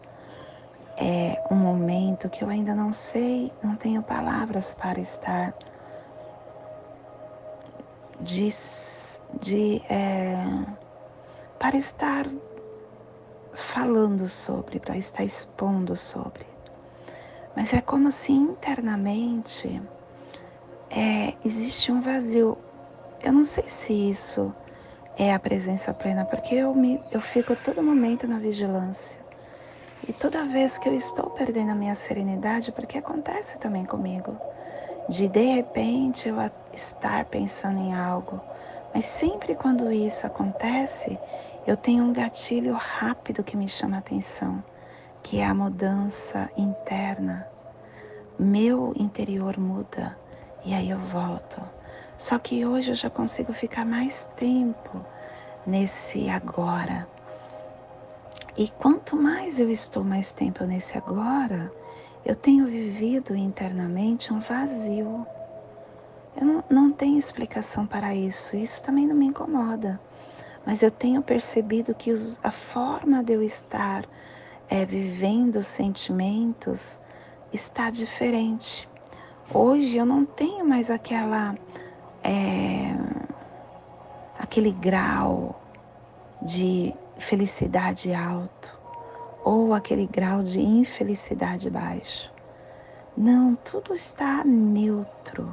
é, 0.97 1.43
um 1.49 1.55
momento 1.55 2.29
que 2.29 2.43
eu 2.43 2.49
ainda 2.49 2.75
não 2.75 2.93
sei, 2.93 3.51
não 3.63 3.75
tenho 3.75 4.03
palavras 4.03 4.75
para 4.75 4.99
estar 4.99 5.53
de, 8.19 8.49
de 9.41 9.81
é, 9.89 10.35
para 11.57 11.75
estar 11.75 12.27
falando 13.53 14.27
sobre, 14.27 14.79
para 14.79 14.97
estar 14.97 15.23
expondo 15.23 15.95
sobre. 15.95 16.45
Mas 17.55 17.73
é 17.73 17.81
como 17.81 18.11
se 18.11 18.31
internamente 18.31 19.81
é, 20.89 21.33
existe 21.43 21.91
um 21.91 22.01
vazio. 22.01 22.57
Eu 23.23 23.33
não 23.33 23.43
sei 23.43 23.67
se 23.67 23.93
isso 23.93 24.53
é 25.23 25.35
a 25.35 25.39
presença 25.39 25.93
plena, 25.93 26.25
porque 26.25 26.55
eu, 26.55 26.73
me, 26.73 26.99
eu 27.11 27.21
fico 27.21 27.55
todo 27.55 27.83
momento 27.83 28.27
na 28.27 28.39
vigilância. 28.39 29.21
E 30.07 30.11
toda 30.11 30.43
vez 30.43 30.79
que 30.79 30.89
eu 30.89 30.95
estou 30.95 31.29
perdendo 31.29 31.73
a 31.73 31.75
minha 31.75 31.93
serenidade, 31.93 32.71
porque 32.71 32.97
acontece 32.97 33.59
também 33.59 33.85
comigo, 33.85 34.35
de 35.07 35.29
de 35.29 35.45
repente 35.45 36.27
eu 36.27 36.37
estar 36.73 37.25
pensando 37.25 37.77
em 37.77 37.93
algo, 37.93 38.41
mas 38.95 39.05
sempre 39.05 39.53
quando 39.53 39.91
isso 39.91 40.25
acontece, 40.25 41.19
eu 41.67 41.77
tenho 41.77 42.03
um 42.03 42.11
gatilho 42.11 42.73
rápido 42.73 43.43
que 43.43 43.55
me 43.55 43.67
chama 43.67 43.97
a 43.97 43.99
atenção, 43.99 44.63
que 45.21 45.37
é 45.37 45.45
a 45.45 45.53
mudança 45.53 46.49
interna. 46.57 47.47
Meu 48.39 48.91
interior 48.97 49.59
muda 49.59 50.17
e 50.65 50.73
aí 50.73 50.89
eu 50.89 50.97
volto 50.97 51.61
só 52.21 52.37
que 52.37 52.63
hoje 52.63 52.91
eu 52.91 52.95
já 52.95 53.09
consigo 53.09 53.51
ficar 53.51 53.83
mais 53.83 54.29
tempo 54.35 55.03
nesse 55.65 56.29
agora. 56.29 57.07
E 58.55 58.69
quanto 58.69 59.15
mais 59.15 59.59
eu 59.59 59.71
estou 59.71 60.03
mais 60.03 60.31
tempo 60.31 60.63
nesse 60.63 60.95
agora, 60.95 61.73
eu 62.23 62.35
tenho 62.35 62.67
vivido 62.67 63.35
internamente 63.35 64.31
um 64.31 64.39
vazio. 64.39 65.25
Eu 66.39 66.45
não, 66.45 66.63
não 66.69 66.91
tenho 66.91 67.17
explicação 67.17 67.87
para 67.87 68.13
isso, 68.13 68.55
isso 68.55 68.83
também 68.83 69.07
não 69.07 69.15
me 69.15 69.25
incomoda. 69.25 69.99
Mas 70.63 70.83
eu 70.83 70.91
tenho 70.91 71.23
percebido 71.23 71.95
que 71.95 72.11
os, 72.11 72.39
a 72.43 72.51
forma 72.51 73.23
de 73.23 73.33
eu 73.33 73.41
estar 73.41 74.05
é, 74.69 74.85
vivendo 74.85 75.63
sentimentos 75.63 76.99
está 77.51 77.89
diferente. 77.89 78.87
Hoje 79.51 79.97
eu 79.97 80.05
não 80.05 80.23
tenho 80.23 80.63
mais 80.63 80.91
aquela 80.91 81.55
é, 82.23 82.93
aquele 84.37 84.71
grau 84.71 85.61
de 86.41 86.93
felicidade 87.17 88.13
alto 88.13 88.79
ou 89.43 89.73
aquele 89.73 90.07
grau 90.07 90.43
de 90.43 90.61
infelicidade 90.61 91.69
baixo. 91.69 92.31
Não, 93.17 93.55
tudo 93.55 93.93
está 93.93 94.43
neutro. 94.43 95.51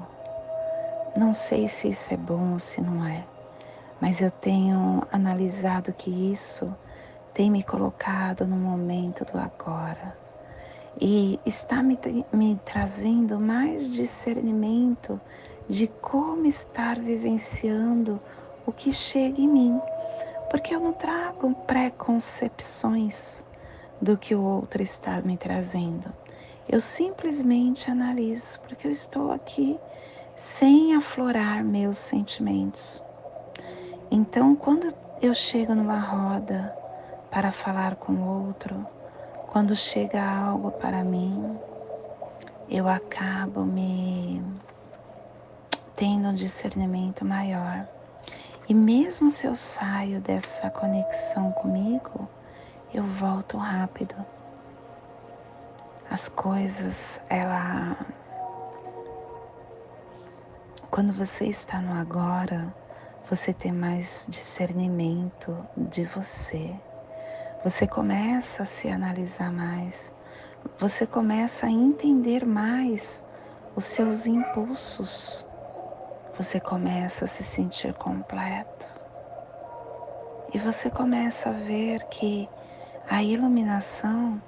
Não 1.17 1.33
sei 1.33 1.69
se 1.69 1.89
isso 1.89 2.13
é 2.13 2.17
bom 2.17 2.53
ou 2.53 2.59
se 2.59 2.81
não 2.81 3.05
é, 3.05 3.25
mas 4.01 4.21
eu 4.21 4.31
tenho 4.31 5.03
analisado 5.11 5.93
que 5.93 6.11
isso 6.33 6.73
tem 7.35 7.51
me 7.51 7.63
colocado 7.63 8.47
no 8.47 8.57
momento 8.57 9.25
do 9.25 9.39
agora 9.39 10.17
e 11.01 11.39
está 11.47 11.83
me, 11.83 11.99
me 12.33 12.61
trazendo 12.65 13.39
mais 13.39 13.91
discernimento 13.91 15.21
de 15.69 15.87
como 15.87 16.47
estar 16.47 16.99
vivenciando 16.99 18.21
o 18.67 18.73
que 18.73 18.93
chega 18.93 19.41
em 19.41 19.49
mim, 19.49 19.81
porque 20.51 20.75
eu 20.75 20.81
não 20.81 20.93
trago 20.93 21.55
preconcepções, 21.67 23.45
do 24.01 24.17
que 24.17 24.35
o 24.35 24.43
outro 24.43 24.83
está 24.83 25.21
me 25.21 25.37
trazendo. 25.37 26.13
Eu 26.69 26.81
simplesmente 26.81 27.91
analiso, 27.91 28.61
porque 28.61 28.87
eu 28.87 28.93
estou 28.93 29.33
aqui 29.33 29.79
sem 30.37 30.95
aflorar 30.95 31.65
meus 31.65 31.99
sentimentos. 31.99 33.03
Então, 34.11 34.55
quando 34.55 34.95
eu 35.21 35.35
chego 35.35 35.75
numa 35.75 35.99
roda 35.99 36.75
para 37.31 37.51
falar 37.51 37.97
com 37.97 38.13
o 38.13 38.47
outro, 38.47 38.87
quando 39.49 39.75
chega 39.75 40.23
algo 40.23 40.71
para 40.71 41.03
mim, 41.03 41.59
eu 42.69 42.87
acabo 42.87 43.65
me 43.65 44.43
tendo 45.99 46.29
um 46.29 46.35
discernimento 46.35 47.25
maior. 47.25 47.87
E 48.69 48.73
mesmo 48.73 49.29
se 49.31 49.47
eu 49.47 49.57
saio 49.57 50.21
dessa 50.21 50.71
conexão 50.71 51.51
comigo, 51.51 52.29
eu 52.95 53.03
volto 53.03 53.57
rápido. 53.57 54.15
As 56.09 56.29
coisas, 56.29 57.21
ela. 57.29 57.97
Quando 60.89 61.13
você 61.13 61.47
está 61.47 61.81
no 61.81 61.93
agora, 62.01 62.73
você 63.29 63.53
tem 63.53 63.73
mais 63.73 64.27
discernimento 64.31 65.67
de 65.77 66.05
você. 66.05 66.75
Você 67.65 67.89
começa 67.89 68.63
a 68.63 68.67
se 68.67 68.89
analisar 68.89 69.51
mais. 69.51 70.13
Você 70.79 71.07
começa 71.07 71.67
a 71.67 71.71
entender 71.71 72.47
mais 72.47 73.23
os 73.75 73.85
seus 73.85 74.27
impulsos. 74.27 75.48
Você 76.39 76.61
começa 76.61 77.25
a 77.25 77.29
se 77.29 77.43
sentir 77.43 77.93
completo. 77.95 78.87
E 80.55 80.59
você 80.61 80.89
começa 80.89 81.49
a 81.49 81.53
ver 81.53 82.05
que 82.05 82.49
a 83.11 83.25
iluminação, 83.25 84.41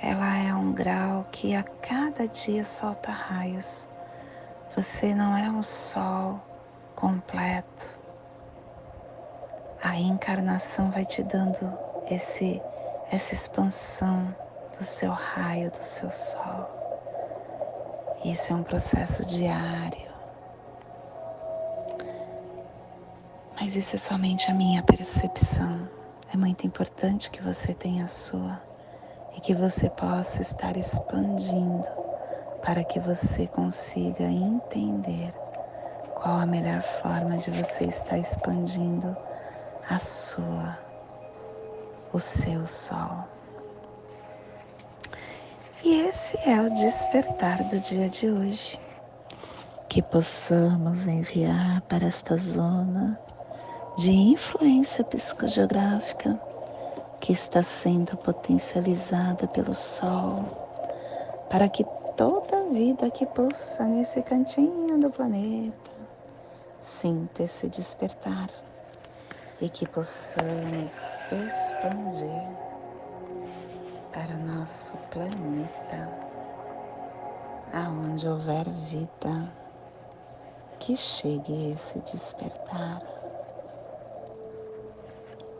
ela 0.00 0.34
é 0.38 0.54
um 0.54 0.72
grau 0.72 1.26
que 1.30 1.54
a 1.54 1.62
cada 1.62 2.26
dia 2.26 2.64
solta 2.64 3.10
raios. 3.12 3.86
Você 4.74 5.14
não 5.14 5.36
é 5.36 5.50
um 5.50 5.62
sol 5.62 6.40
completo. 6.94 7.86
A 9.82 9.88
reencarnação 9.88 10.90
vai 10.90 11.04
te 11.04 11.22
dando 11.22 11.70
esse 12.10 12.62
essa 13.10 13.34
expansão 13.34 14.34
do 14.78 14.84
seu 14.84 15.10
raio, 15.10 15.70
do 15.70 15.84
seu 15.84 16.10
sol. 16.10 16.66
Isso 18.24 18.54
é 18.54 18.56
um 18.56 18.64
processo 18.64 19.24
diário. 19.26 20.05
Mas 23.58 23.74
isso 23.74 23.96
é 23.96 23.98
somente 23.98 24.50
a 24.50 24.54
minha 24.54 24.82
percepção. 24.82 25.88
É 26.32 26.36
muito 26.36 26.66
importante 26.66 27.30
que 27.30 27.42
você 27.42 27.72
tenha 27.72 28.04
a 28.04 28.08
sua 28.08 28.62
e 29.34 29.40
que 29.40 29.54
você 29.54 29.88
possa 29.88 30.42
estar 30.42 30.76
expandindo 30.76 31.88
para 32.62 32.84
que 32.84 33.00
você 33.00 33.46
consiga 33.46 34.24
entender 34.24 35.32
qual 36.14 36.38
a 36.38 36.46
melhor 36.46 36.82
forma 36.82 37.38
de 37.38 37.50
você 37.50 37.84
estar 37.84 38.18
expandindo 38.18 39.16
a 39.88 39.98
sua, 39.98 40.78
o 42.12 42.18
seu 42.18 42.66
sol. 42.66 43.26
E 45.82 46.00
esse 46.00 46.36
é 46.46 46.60
o 46.60 46.68
despertar 46.68 47.64
do 47.64 47.80
dia 47.80 48.10
de 48.10 48.28
hoje. 48.28 48.78
Que 49.88 50.02
possamos 50.02 51.06
enviar 51.06 51.80
para 51.82 52.06
esta 52.06 52.36
zona 52.36 53.18
de 53.96 54.12
influência 54.12 55.02
psicogeográfica 55.02 56.38
que 57.18 57.32
está 57.32 57.62
sendo 57.62 58.14
potencializada 58.18 59.46
pelo 59.48 59.72
Sol, 59.72 60.44
para 61.48 61.66
que 61.66 61.82
toda 62.14 62.64
vida 62.64 63.10
que 63.10 63.24
possa 63.24 63.84
nesse 63.84 64.20
cantinho 64.20 65.00
do 65.00 65.08
planeta 65.08 65.90
sinta 66.78 67.42
esse 67.42 67.68
despertar 67.68 68.50
e 69.62 69.70
que 69.70 69.88
possamos 69.88 70.92
expandir 71.32 72.48
para 74.12 74.34
o 74.34 74.58
nosso 74.58 74.94
planeta, 75.10 76.10
aonde 77.72 78.28
houver 78.28 78.68
vida, 78.90 79.50
que 80.78 80.94
chegue 80.94 81.72
esse 81.72 81.98
despertar. 82.00 83.15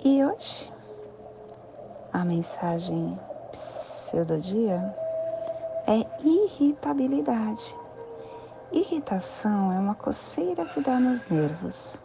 E 0.08 0.24
hoje, 0.24 0.72
a 2.12 2.24
mensagem 2.24 3.18
pseudo-dia 3.50 4.94
é 5.84 6.06
irritabilidade. 6.24 7.76
Irritação 8.70 9.72
é 9.72 9.80
uma 9.80 9.96
coceira 9.96 10.64
que 10.64 10.80
dá 10.80 11.00
nos 11.00 11.28
nervos. 11.28 12.00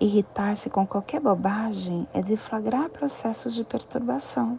Irritar-se 0.00 0.70
com 0.70 0.86
qualquer 0.86 1.20
bobagem 1.20 2.06
é 2.14 2.20
deflagrar 2.22 2.88
processos 2.88 3.52
de 3.52 3.64
perturbação. 3.64 4.56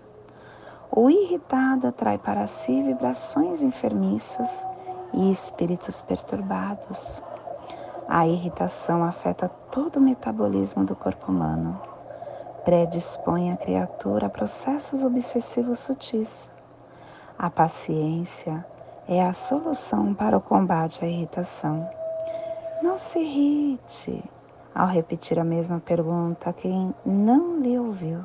O 0.92 1.10
irritado 1.10 1.88
atrai 1.88 2.18
para 2.18 2.46
si 2.46 2.84
vibrações 2.84 3.62
enfermiças 3.62 4.68
e 5.14 5.32
espíritos 5.32 6.02
perturbados. 6.02 7.24
A 8.06 8.28
irritação 8.28 9.02
afeta 9.02 9.48
todo 9.48 9.96
o 9.96 10.02
metabolismo 10.02 10.84
do 10.84 10.94
corpo 10.94 11.32
humano. 11.32 11.89
Predispõe 12.70 13.52
a 13.52 13.58
criatura 13.58 14.28
a 14.28 14.30
processos 14.30 15.04
obsessivos 15.04 15.80
sutis. 15.80 16.52
A 17.36 17.50
paciência 17.50 18.64
é 19.08 19.26
a 19.26 19.34
solução 19.34 20.14
para 20.14 20.38
o 20.38 20.40
combate 20.40 21.04
à 21.04 21.08
irritação. 21.08 21.90
Não 22.84 22.96
se 22.96 23.18
irrite 23.18 24.24
ao 24.76 24.86
repetir 24.86 25.40
a 25.40 25.44
mesma 25.44 25.80
pergunta 25.80 26.52
a 26.52 26.54
quem 26.54 26.94
não 27.04 27.60
lhe 27.60 27.80
ouviu. 27.80 28.24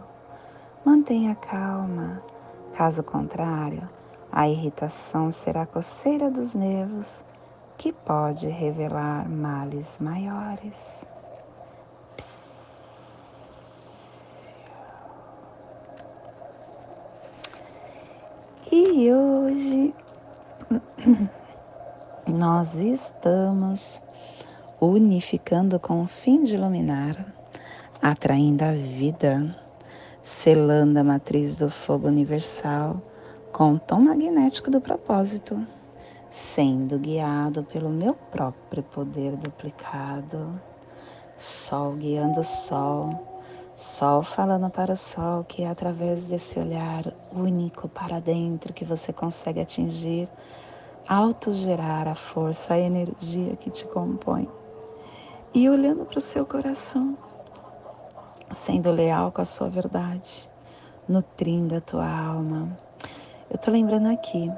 Mantenha 0.84 1.34
calma 1.34 2.22
Caso 2.74 3.02
contrário, 3.02 3.88
a 4.30 4.46
irritação 4.46 5.32
será 5.32 5.64
coceira 5.64 6.30
dos 6.30 6.54
nervos 6.54 7.24
que 7.78 7.94
pode 7.94 8.46
revelar 8.48 9.26
males 9.26 9.98
maiores. 10.00 11.06
E 18.76 19.08
hoje 19.12 19.94
nós 22.26 22.74
estamos 22.74 24.02
unificando 24.80 25.78
com 25.78 26.02
o 26.02 26.08
fim 26.08 26.42
de 26.42 26.56
iluminar, 26.56 27.24
atraindo 28.02 28.64
a 28.64 28.72
vida 28.72 29.56
selando 30.20 30.98
a 30.98 31.04
matriz 31.04 31.56
do 31.56 31.70
fogo 31.70 32.08
universal 32.08 33.00
com 33.52 33.74
o 33.74 33.78
tom 33.78 34.00
magnético 34.00 34.72
do 34.72 34.80
propósito, 34.80 35.64
sendo 36.28 36.98
guiado 36.98 37.62
pelo 37.62 37.90
meu 37.90 38.14
próprio 38.14 38.82
poder 38.82 39.36
duplicado. 39.36 40.60
Sol 41.36 41.92
guiando 41.92 42.40
o 42.40 42.44
Sol, 42.44 43.33
Sol 43.76 44.22
falando 44.22 44.70
para 44.70 44.92
o 44.92 44.96
Sol 44.96 45.42
que 45.42 45.64
é 45.64 45.68
através 45.68 46.28
desse 46.28 46.60
olhar 46.60 47.12
único 47.32 47.88
para 47.88 48.20
dentro 48.20 48.72
que 48.72 48.84
você 48.84 49.12
consegue 49.12 49.60
atingir, 49.60 50.28
autogerar 51.08 52.06
a 52.06 52.14
força, 52.14 52.74
a 52.74 52.78
energia 52.78 53.56
que 53.56 53.70
te 53.70 53.84
compõe. 53.86 54.48
E 55.52 55.68
olhando 55.68 56.04
para 56.04 56.18
o 56.18 56.20
seu 56.20 56.46
coração, 56.46 57.18
sendo 58.52 58.92
leal 58.92 59.32
com 59.32 59.42
a 59.42 59.44
sua 59.44 59.68
verdade, 59.68 60.48
nutrindo 61.08 61.74
a 61.74 61.80
tua 61.80 62.08
alma. 62.08 62.78
Eu 63.50 63.58
tô 63.58 63.72
lembrando 63.72 64.06
aqui 64.06 64.52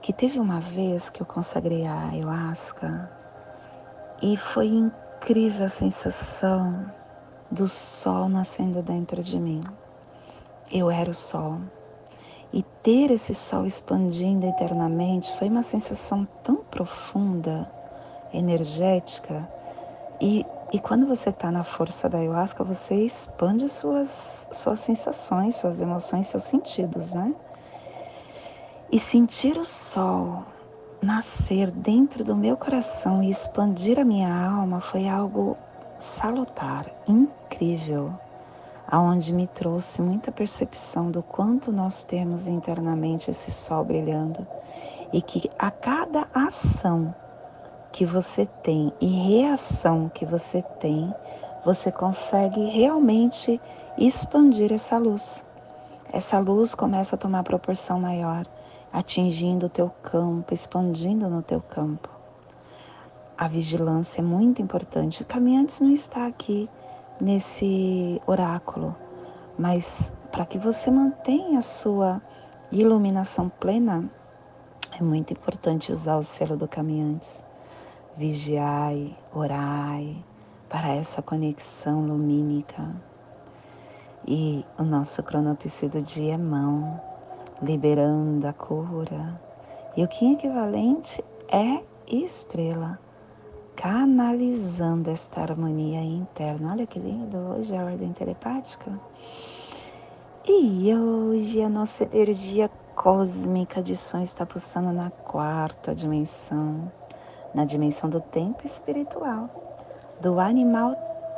que 0.00 0.14
teve 0.14 0.40
uma 0.40 0.60
vez 0.60 1.10
que 1.10 1.20
eu 1.20 1.26
consagrei 1.26 1.86
a 1.86 2.08
ayahuasca 2.08 3.10
e 4.22 4.34
foi 4.34 4.68
incrível 4.68 5.66
a 5.66 5.68
sensação 5.68 6.90
do 7.50 7.68
sol 7.68 8.28
nascendo 8.28 8.82
dentro 8.82 9.22
de 9.22 9.38
mim. 9.38 9.62
Eu 10.72 10.90
era 10.90 11.10
o 11.10 11.14
sol. 11.14 11.58
E 12.52 12.62
ter 12.82 13.10
esse 13.10 13.34
sol 13.34 13.66
expandindo 13.66 14.46
eternamente 14.46 15.36
foi 15.38 15.48
uma 15.48 15.62
sensação 15.62 16.26
tão 16.42 16.56
profunda, 16.56 17.70
energética, 18.32 19.48
e 20.20 20.44
e 20.72 20.80
quando 20.80 21.06
você 21.06 21.30
está 21.30 21.52
na 21.52 21.62
força 21.62 22.08
da 22.08 22.18
ayahuasca, 22.18 22.64
você 22.64 22.94
expande 22.96 23.68
suas, 23.68 24.48
suas 24.50 24.80
sensações, 24.80 25.54
suas 25.56 25.80
emoções, 25.80 26.26
seus 26.26 26.42
sentidos, 26.42 27.14
né? 27.14 27.32
E 28.90 28.98
sentir 28.98 29.56
o 29.58 29.64
sol 29.64 30.44
nascer 31.00 31.70
dentro 31.70 32.24
do 32.24 32.34
meu 32.34 32.56
coração 32.56 33.22
e 33.22 33.30
expandir 33.30 33.98
a 33.98 34.04
minha 34.04 34.28
alma 34.28 34.80
foi 34.80 35.08
algo 35.08 35.56
salutar, 35.98 36.86
incrível. 37.06 38.12
aonde 38.88 39.32
me 39.32 39.48
trouxe 39.48 40.00
muita 40.00 40.30
percepção 40.30 41.10
do 41.10 41.22
quanto 41.22 41.72
nós 41.72 42.04
temos 42.04 42.46
internamente 42.46 43.30
esse 43.30 43.50
sol 43.50 43.84
brilhando 43.84 44.46
e 45.12 45.20
que 45.20 45.50
a 45.58 45.70
cada 45.72 46.28
ação 46.32 47.12
que 47.90 48.04
você 48.04 48.46
tem 48.62 48.92
e 49.00 49.06
reação 49.06 50.08
que 50.08 50.24
você 50.24 50.62
tem, 50.78 51.12
você 51.64 51.90
consegue 51.90 52.66
realmente 52.66 53.60
expandir 53.98 54.72
essa 54.72 54.98
luz. 54.98 55.44
Essa 56.12 56.38
luz 56.38 56.74
começa 56.74 57.16
a 57.16 57.18
tomar 57.18 57.42
proporção 57.42 57.98
maior, 57.98 58.46
atingindo 58.92 59.66
o 59.66 59.70
teu 59.70 59.90
campo, 60.02 60.54
expandindo 60.54 61.28
no 61.28 61.42
teu 61.42 61.60
campo. 61.60 62.15
A 63.38 63.48
vigilância 63.48 64.22
é 64.22 64.24
muito 64.24 64.62
importante. 64.62 65.20
O 65.20 65.26
caminhantes 65.26 65.82
não 65.82 65.90
está 65.90 66.26
aqui 66.26 66.70
nesse 67.20 68.18
oráculo, 68.26 68.96
mas 69.58 70.10
para 70.32 70.46
que 70.46 70.56
você 70.56 70.90
mantenha 70.90 71.58
a 71.58 71.62
sua 71.62 72.22
iluminação 72.72 73.50
plena, 73.50 74.10
é 74.98 75.02
muito 75.02 75.34
importante 75.34 75.92
usar 75.92 76.16
o 76.16 76.22
selo 76.22 76.56
do 76.56 76.66
caminhantes. 76.66 77.44
Vigiai, 78.16 79.14
orai 79.34 80.16
para 80.70 80.88
essa 80.88 81.20
conexão 81.20 82.06
lumínica. 82.06 82.90
E 84.26 84.64
o 84.78 84.82
nosso 84.82 85.22
cronopsi 85.22 85.90
do 85.90 86.00
dia 86.00 86.34
é 86.34 86.38
mão, 86.38 86.98
liberando 87.62 88.46
a 88.48 88.54
cura. 88.54 89.38
E 89.94 90.02
o 90.02 90.08
Kim 90.08 90.32
equivalente 90.32 91.22
é 91.52 91.84
estrela 92.08 92.98
canalizando 93.76 95.10
esta 95.10 95.42
harmonia 95.42 96.00
interna. 96.00 96.72
Olha 96.72 96.86
que 96.86 96.98
lindo 96.98 97.36
hoje 97.36 97.76
a 97.76 97.84
ordem 97.84 98.12
telepática. 98.12 98.90
E 100.48 100.92
hoje 100.94 101.60
a 101.60 101.68
nossa 101.68 102.04
energia 102.04 102.70
cósmica 102.94 103.82
de 103.82 103.94
som 103.94 104.20
está 104.20 104.46
pulsando 104.46 104.92
na 104.92 105.10
quarta 105.10 105.94
dimensão, 105.94 106.90
na 107.54 107.64
dimensão 107.64 108.08
do 108.08 108.20
tempo 108.20 108.64
espiritual, 108.64 109.50
do 110.20 110.40
animal 110.40 110.94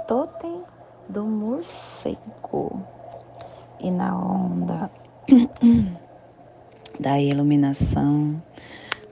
totem 0.07 0.63
do 1.09 1.25
morcego 1.25 2.83
e 3.81 3.91
na 3.91 4.17
onda 4.17 4.91
da 7.01 7.19
iluminação 7.19 8.41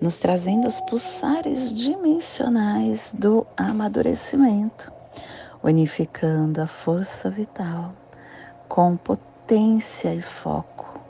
nos 0.01 0.19
trazendo 0.19 0.67
os 0.67 0.81
pulsares 0.83 1.73
dimensionais 1.73 3.15
do 3.19 3.47
amadurecimento, 3.57 4.93
unificando 5.63 6.61
a 6.61 6.67
força 6.67 7.31
vital 7.31 7.95
com 8.69 8.97
potência 8.97 10.15
e 10.15 10.21
foco, 10.21 11.01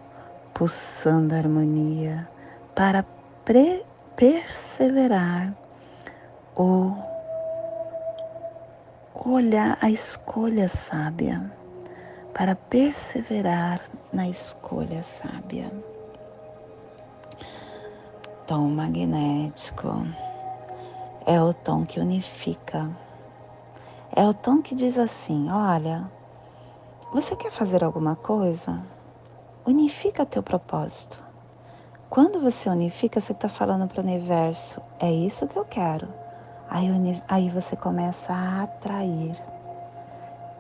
pulsando 0.55 1.35
a 1.35 1.39
harmonia 1.39 2.29
para 2.75 3.05
perseverar 4.17 5.55
o 6.57 6.93
olhar 9.15 9.77
a 9.81 9.91
escolha 9.91 10.69
sábia, 10.69 11.51
para 12.33 12.55
perseverar 12.55 13.81
na 14.13 14.29
escolha 14.29 15.03
sábia 15.03 15.71
tom 18.47 18.69
magnético, 18.69 20.07
é 21.27 21.43
o 21.43 21.53
tom 21.53 21.85
que 21.85 21.99
unifica, 21.99 22.89
é 24.15 24.25
o 24.25 24.33
tom 24.33 24.63
que 24.63 24.73
diz 24.73 24.97
assim: 24.99 25.51
olha, 25.51 26.09
você 27.13 27.35
quer 27.35 27.51
fazer 27.51 27.83
alguma 27.83 28.15
coisa? 28.15 28.81
Unifica 29.67 30.25
teu 30.25 30.45
propósito. 30.45 31.21
Quando 32.09 32.41
você 32.41 32.71
unifica, 32.71 33.21
você 33.21 33.33
está 33.33 33.49
falando 33.49 33.89
para 33.89 34.01
o 34.01 34.05
universo: 34.05 34.81
é 35.01 35.11
isso 35.11 35.49
que 35.49 35.59
eu 35.59 35.65
quero. 35.65 36.07
Aí, 36.71 36.89
aí 37.29 37.51
você 37.51 37.75
começa 37.75 38.33
a 38.33 38.63
atrair, 38.63 39.37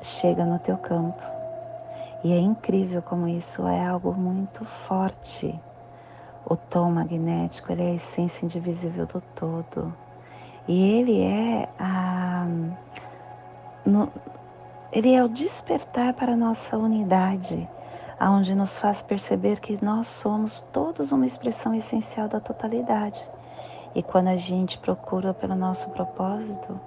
chega 0.03 0.45
no 0.45 0.59
teu 0.59 0.77
campo. 0.77 1.23
E 2.25 2.33
é 2.33 2.39
incrível 2.39 3.01
como 3.01 3.29
isso 3.29 3.65
é 3.69 3.87
algo 3.87 4.13
muito 4.13 4.65
forte 4.65 5.61
o 6.49 6.57
tom 6.57 6.93
magnético 6.93 7.73
ele 7.73 7.83
é 7.83 7.91
a 7.91 7.95
essência 7.95 8.45
indivisível 8.45 9.05
do 9.07 9.21
todo. 9.35 9.93
E 10.69 10.99
ele 10.99 11.21
é 11.21 11.69
a 11.79 12.47
no, 13.85 14.11
ele 14.93 15.13
é 15.13 15.23
o 15.23 15.29
despertar 15.29 16.15
para 16.15 16.33
a 16.33 16.37
nossa 16.37 16.77
unidade, 16.79 17.69
aonde 18.19 18.55
nos 18.55 18.79
faz 18.79 19.03
perceber 19.03 19.61
que 19.61 19.79
nós 19.85 20.07
somos 20.07 20.61
todos 20.73 21.13
uma 21.13 21.27
expressão 21.27 21.75
essencial 21.75 22.29
da 22.29 22.41
totalidade. 22.41 23.29
E 23.95 24.03
quando 24.03 24.29
a 24.29 24.37
gente 24.37 24.79
procura 24.79 25.35
pelo 25.35 25.55
nosso 25.55 25.91
propósito, 25.91 26.81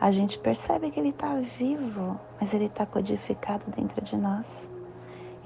a 0.00 0.10
gente 0.10 0.38
percebe 0.38 0.90
que 0.90 1.00
ele 1.00 1.10
está 1.10 1.36
vivo, 1.58 2.18
mas 2.40 2.52
ele 2.52 2.66
está 2.66 2.84
codificado 2.84 3.64
dentro 3.74 4.00
de 4.02 4.16
nós. 4.16 4.70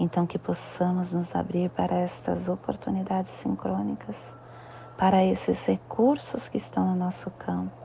Então, 0.01 0.27
que 0.27 0.39
possamos 0.39 1.13
nos 1.13 1.35
abrir 1.35 1.71
para 1.71 1.97
estas 1.97 2.49
oportunidades 2.49 3.33
sincrônicas, 3.33 4.33
para 4.97 5.25
esses 5.25 5.67
recursos 5.67 6.49
que 6.49 6.57
estão 6.57 6.87
no 6.87 6.95
nosso 6.95 7.31
campo, 7.33 7.77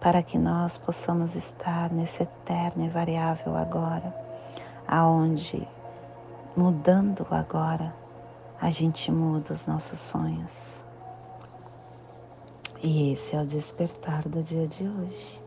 para 0.00 0.22
que 0.22 0.38
nós 0.38 0.78
possamos 0.78 1.34
estar 1.34 1.90
nesse 1.90 2.22
eterno 2.22 2.86
e 2.86 2.88
variável 2.88 3.54
agora, 3.56 4.14
aonde, 4.88 5.68
mudando 6.56 7.26
agora, 7.30 7.94
a 8.58 8.70
gente 8.70 9.12
muda 9.12 9.52
os 9.52 9.66
nossos 9.66 9.98
sonhos. 9.98 10.82
E 12.82 13.12
esse 13.12 13.36
é 13.36 13.40
o 13.40 13.46
despertar 13.46 14.22
do 14.28 14.42
dia 14.42 14.66
de 14.66 14.88
hoje. 14.88 15.43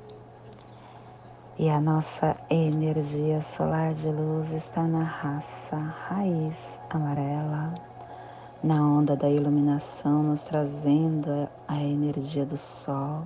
E 1.59 1.71
a 1.71 1.81
nossa 1.81 2.35
energia 2.51 3.41
solar 3.41 3.91
de 3.95 4.07
luz 4.11 4.51
está 4.51 4.83
na 4.83 5.01
raça 5.01 5.75
raiz 5.75 6.79
amarela, 6.87 7.73
na 8.63 8.75
onda 8.75 9.15
da 9.15 9.27
iluminação, 9.27 10.21
nos 10.21 10.43
trazendo 10.43 11.49
a 11.67 11.81
energia 11.81 12.45
do 12.45 12.55
sol, 12.55 13.23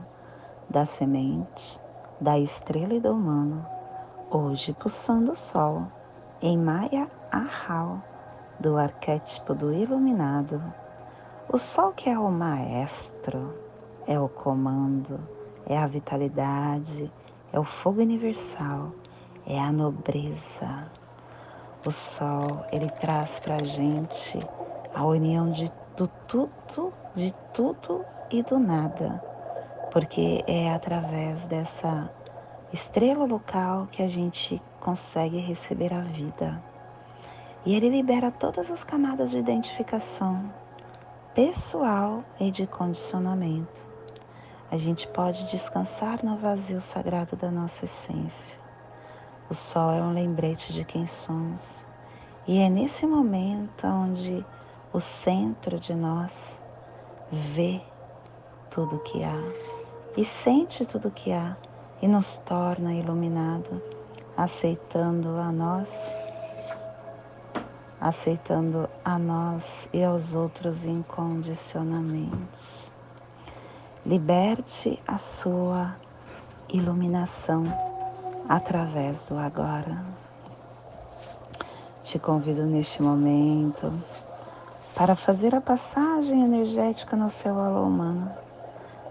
da 0.70 0.86
semente, 0.86 1.78
da 2.22 2.40
estrela 2.40 2.94
e 2.94 3.02
do 3.02 3.12
humano. 3.12 3.66
Hoje, 4.30 4.72
pulsando 4.72 5.34
o 5.34 5.36
sol, 5.36 5.88
em 6.42 6.58
Maya 6.58 7.10
Ahau, 7.30 8.02
do 8.58 8.78
arquétipo 8.78 9.54
do 9.54 9.74
iluminado. 9.74 10.64
O 11.52 11.58
sol 11.58 11.92
que 11.92 12.10
é 12.10 12.18
o 12.18 12.32
maestro, 12.32 13.54
é 14.08 14.18
o 14.18 14.30
comando, 14.30 15.20
é 15.66 15.78
a 15.78 15.86
vitalidade 15.86 17.12
é 17.54 17.60
o 17.60 17.64
fogo 17.64 18.02
universal, 18.02 18.92
é 19.46 19.60
a 19.60 19.72
nobreza. 19.72 20.92
O 21.86 21.92
sol, 21.92 22.64
ele 22.72 22.90
traz 22.90 23.40
para 23.40 23.56
a 23.56 23.64
gente 23.64 24.40
a 24.94 25.06
união 25.06 25.52
de 25.52 25.72
do 25.98 26.08
tudo, 26.28 26.94
de 27.16 27.34
tudo 27.54 28.06
e 28.32 28.42
do 28.42 28.58
nada, 28.58 29.22
porque 29.92 30.44
é 30.48 30.74
através 30.74 31.44
dessa 31.46 32.10
estrela 32.72 33.26
local 33.26 33.88
que 33.92 34.02
a 34.02 34.08
gente 34.08 34.62
consegue 34.80 35.38
receber 35.38 35.94
a 35.94 36.02
vida. 36.02 36.64
E 37.66 37.76
ele 37.76 37.90
libera 37.90 38.32
todas 38.32 38.72
as 38.72 38.84
camadas 38.84 39.32
de 39.32 39.38
identificação 39.38 40.52
pessoal 41.36 42.24
e 42.40 42.50
de 42.50 42.66
condicionamento 42.66 43.91
a 44.72 44.78
gente 44.78 45.06
pode 45.10 45.52
descansar 45.52 46.24
no 46.24 46.38
vazio 46.38 46.80
sagrado 46.80 47.36
da 47.36 47.52
nossa 47.52 47.84
essência. 47.84 48.58
O 49.50 49.54
sol 49.54 49.92
é 49.92 50.02
um 50.02 50.14
lembrete 50.14 50.72
de 50.72 50.86
quem 50.86 51.06
somos. 51.06 51.86
E 52.48 52.58
é 52.58 52.70
nesse 52.70 53.06
momento 53.06 53.86
onde 53.86 54.46
o 54.94 55.02
centro 55.02 55.78
de 55.78 55.94
nós 55.94 56.58
vê 57.30 57.82
tudo 58.70 58.98
que 59.00 59.22
há 59.26 59.44
e 60.16 60.24
sente 60.24 60.86
tudo 60.86 61.12
que 61.12 61.34
há 61.34 61.58
e 62.02 62.08
nos 62.08 62.38
torna 62.40 62.94
iluminado, 62.94 63.82
aceitando 64.38 65.38
a 65.38 65.52
nós, 65.52 65.94
aceitando 68.00 68.90
a 69.04 69.20
nós 69.20 69.90
e 69.92 70.02
aos 70.02 70.34
outros 70.34 70.86
incondicionalmente. 70.86 72.91
Liberte 74.04 75.00
a 75.08 75.16
sua 75.20 75.96
iluminação 76.68 77.66
através 78.50 79.28
do 79.28 79.38
agora. 79.38 80.04
Te 82.02 82.18
convido 82.18 82.66
neste 82.66 83.00
momento 83.00 83.94
para 84.96 85.16
fazer 85.16 85.54
a 85.54 85.62
passagem 85.62 86.44
energética 86.44 87.16
no 87.16 87.30
seu 87.30 87.60
alô 87.60 87.84
humano, 87.84 88.32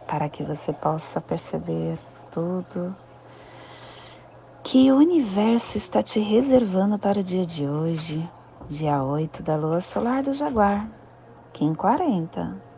para 0.08 0.28
que 0.28 0.42
você 0.42 0.72
possa 0.72 1.20
perceber 1.20 1.96
tudo 2.32 2.92
que 4.64 4.90
o 4.90 4.96
universo 4.96 5.78
está 5.78 6.02
te 6.02 6.18
reservando 6.18 6.98
para 6.98 7.20
o 7.20 7.22
dia 7.22 7.46
de 7.46 7.64
hoje, 7.64 8.28
dia 8.68 9.00
8 9.00 9.40
da 9.40 9.54
lua 9.54 9.80
solar 9.80 10.24
do 10.24 10.32
Jaguar, 10.32 10.88
Kim 11.52 11.74
40, 11.74 12.69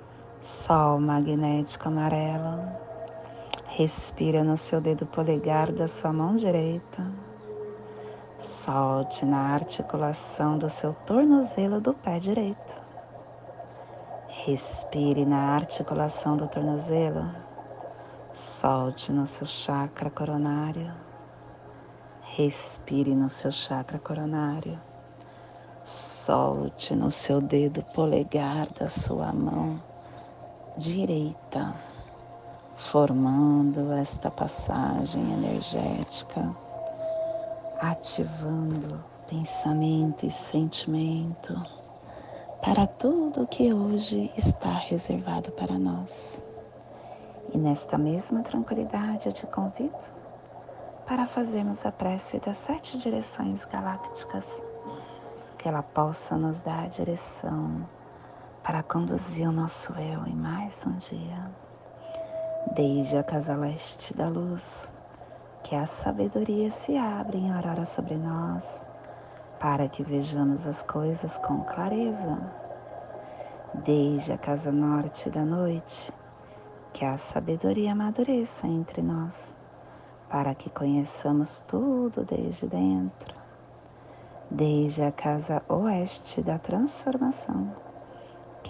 Sol 0.42 0.98
magnético 0.98 1.86
amarelo. 1.86 2.68
Respira 3.68 4.42
no 4.42 4.56
seu 4.56 4.80
dedo 4.80 5.06
polegar 5.06 5.70
da 5.70 5.86
sua 5.86 6.12
mão 6.12 6.34
direita. 6.34 7.06
Solte 8.40 9.24
na 9.24 9.38
articulação 9.38 10.58
do 10.58 10.68
seu 10.68 10.92
tornozelo 10.92 11.80
do 11.80 11.94
pé 11.94 12.18
direito. 12.18 12.74
Respire 14.26 15.24
na 15.24 15.54
articulação 15.54 16.36
do 16.36 16.48
tornozelo. 16.48 17.32
Solte 18.32 19.12
no 19.12 19.28
seu 19.28 19.46
chakra 19.46 20.10
coronário. 20.10 20.92
Respire 22.20 23.14
no 23.14 23.28
seu 23.28 23.52
chakra 23.52 24.00
coronário. 24.00 24.76
Solte 25.84 26.96
no 26.96 27.12
seu 27.12 27.40
dedo 27.40 27.84
polegar 27.94 28.66
da 28.72 28.88
sua 28.88 29.32
mão 29.32 29.91
direita, 30.76 31.74
formando 32.74 33.92
esta 33.92 34.30
passagem 34.30 35.22
energética, 35.32 36.54
ativando 37.78 39.04
pensamento 39.28 40.24
e 40.24 40.30
sentimento 40.30 41.54
para 42.62 42.86
tudo 42.86 43.46
que 43.46 43.72
hoje 43.72 44.32
está 44.36 44.72
reservado 44.72 45.52
para 45.52 45.78
nós. 45.78 46.42
E 47.52 47.58
nesta 47.58 47.98
mesma 47.98 48.42
tranquilidade 48.42 49.26
eu 49.26 49.32
te 49.32 49.46
convido 49.46 49.98
para 51.06 51.26
fazermos 51.26 51.84
a 51.84 51.92
prece 51.92 52.38
das 52.38 52.56
sete 52.56 52.96
direções 52.96 53.66
galácticas, 53.66 54.62
que 55.58 55.68
ela 55.68 55.82
possa 55.82 56.36
nos 56.38 56.62
dar 56.62 56.84
a 56.84 56.88
direção 56.88 57.86
para 58.62 58.82
conduzir 58.82 59.48
o 59.48 59.52
nosso 59.52 59.92
eu 59.94 60.26
em 60.26 60.34
mais 60.34 60.86
um 60.86 60.96
dia. 60.96 61.50
Desde 62.74 63.16
a 63.16 63.22
casa 63.22 63.56
leste 63.56 64.14
da 64.14 64.28
luz, 64.28 64.92
que 65.62 65.74
a 65.74 65.86
sabedoria 65.86 66.70
se 66.70 66.96
abre 66.96 67.38
em 67.38 67.52
aurora 67.52 67.84
sobre 67.84 68.16
nós, 68.16 68.86
para 69.58 69.88
que 69.88 70.02
vejamos 70.02 70.66
as 70.66 70.82
coisas 70.82 71.38
com 71.38 71.64
clareza. 71.64 72.38
Desde 73.84 74.32
a 74.32 74.38
casa 74.38 74.70
norte 74.70 75.30
da 75.30 75.44
noite, 75.44 76.12
que 76.92 77.04
a 77.04 77.16
sabedoria 77.16 77.92
amadureça 77.92 78.66
entre 78.66 79.02
nós 79.02 79.56
para 80.32 80.54
que 80.54 80.70
conheçamos 80.70 81.62
tudo 81.68 82.24
desde 82.24 82.66
dentro, 82.66 83.36
desde 84.50 85.02
a 85.02 85.12
casa 85.12 85.62
oeste 85.68 86.40
da 86.40 86.58
transformação, 86.58 87.70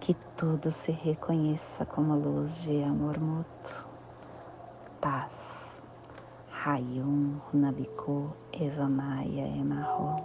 que 0.00 0.14
tudo 0.36 0.70
se 0.70 0.92
reconheça 0.92 1.84
como 1.84 2.14
luz 2.14 2.62
de 2.62 2.82
amor 2.82 3.18
mútuo, 3.18 3.84
paz. 5.00 5.68
Rayum 6.50 7.38
Runabiku 7.52 8.32
Eva 8.52 8.88
Maia 8.88 9.46
Emarro. 9.46 10.16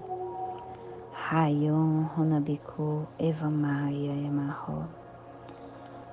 Rayum 1.14 2.04
Runabiku 2.16 3.08
Eva 3.20 3.50
Maia 3.50 4.14
Emarro. 4.28 4.88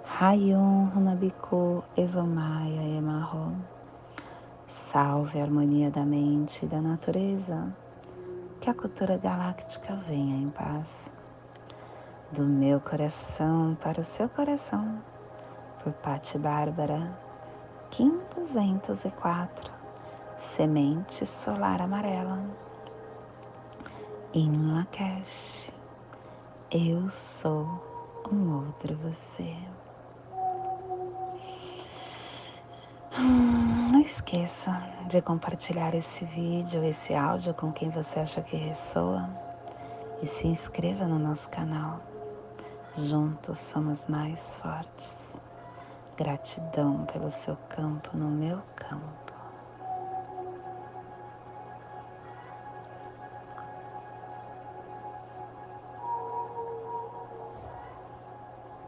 Rayum 0.05 0.91
Runabiku 0.95 1.83
Eva 1.97 2.23
Maia 2.23 2.97
Emarro. 2.99 3.57
Salve 4.67 5.41
a 5.41 5.43
harmonia 5.43 5.91
da 5.91 6.05
mente 6.05 6.65
e 6.65 6.69
da 6.69 6.81
natureza. 6.81 7.75
Que 8.61 8.69
a 8.69 8.75
cultura 8.75 9.17
galáctica 9.17 9.95
venha 9.95 10.37
em 10.37 10.51
paz. 10.51 11.11
Do 12.33 12.45
meu 12.45 12.79
coração 12.79 13.77
para 13.81 14.01
o 14.01 14.05
seu 14.05 14.29
coração. 14.29 15.03
Por 15.83 15.93
Pati 15.95 16.39
Bárbara, 16.39 17.13
Kim 17.91 18.21
204. 18.37 19.73
Semente 20.37 21.27
solar 21.27 21.83
amarela. 21.83 22.41
Em 24.33 24.53
Lakesh. 24.75 25.73
Eu 26.71 27.09
sou 27.09 27.67
um 28.31 28.65
outro 28.65 28.97
você. 28.99 29.53
Hum, 33.19 33.91
não 33.91 34.01
esqueça 34.01 34.71
de 35.09 35.21
compartilhar 35.21 35.97
esse 35.97 36.25
vídeo, 36.25 36.85
esse 36.85 37.13
áudio 37.13 37.53
com 37.55 37.73
quem 37.73 37.91
você 37.91 38.21
acha 38.21 38.41
que 38.41 38.57
ressoa 38.57 39.29
e 40.23 40.29
se 40.29 40.47
inscreva 40.47 41.07
no 41.07 41.19
nosso 41.19 41.51
canal. 41.51 42.10
Juntos 42.97 43.61
somos 43.61 44.07
mais 44.07 44.57
fortes. 44.57 45.39
Gratidão 46.17 47.07
pelo 47.07 47.31
seu 47.31 47.57
campo 47.69 48.17
no 48.17 48.29
meu 48.29 48.61
campo. 48.75 49.20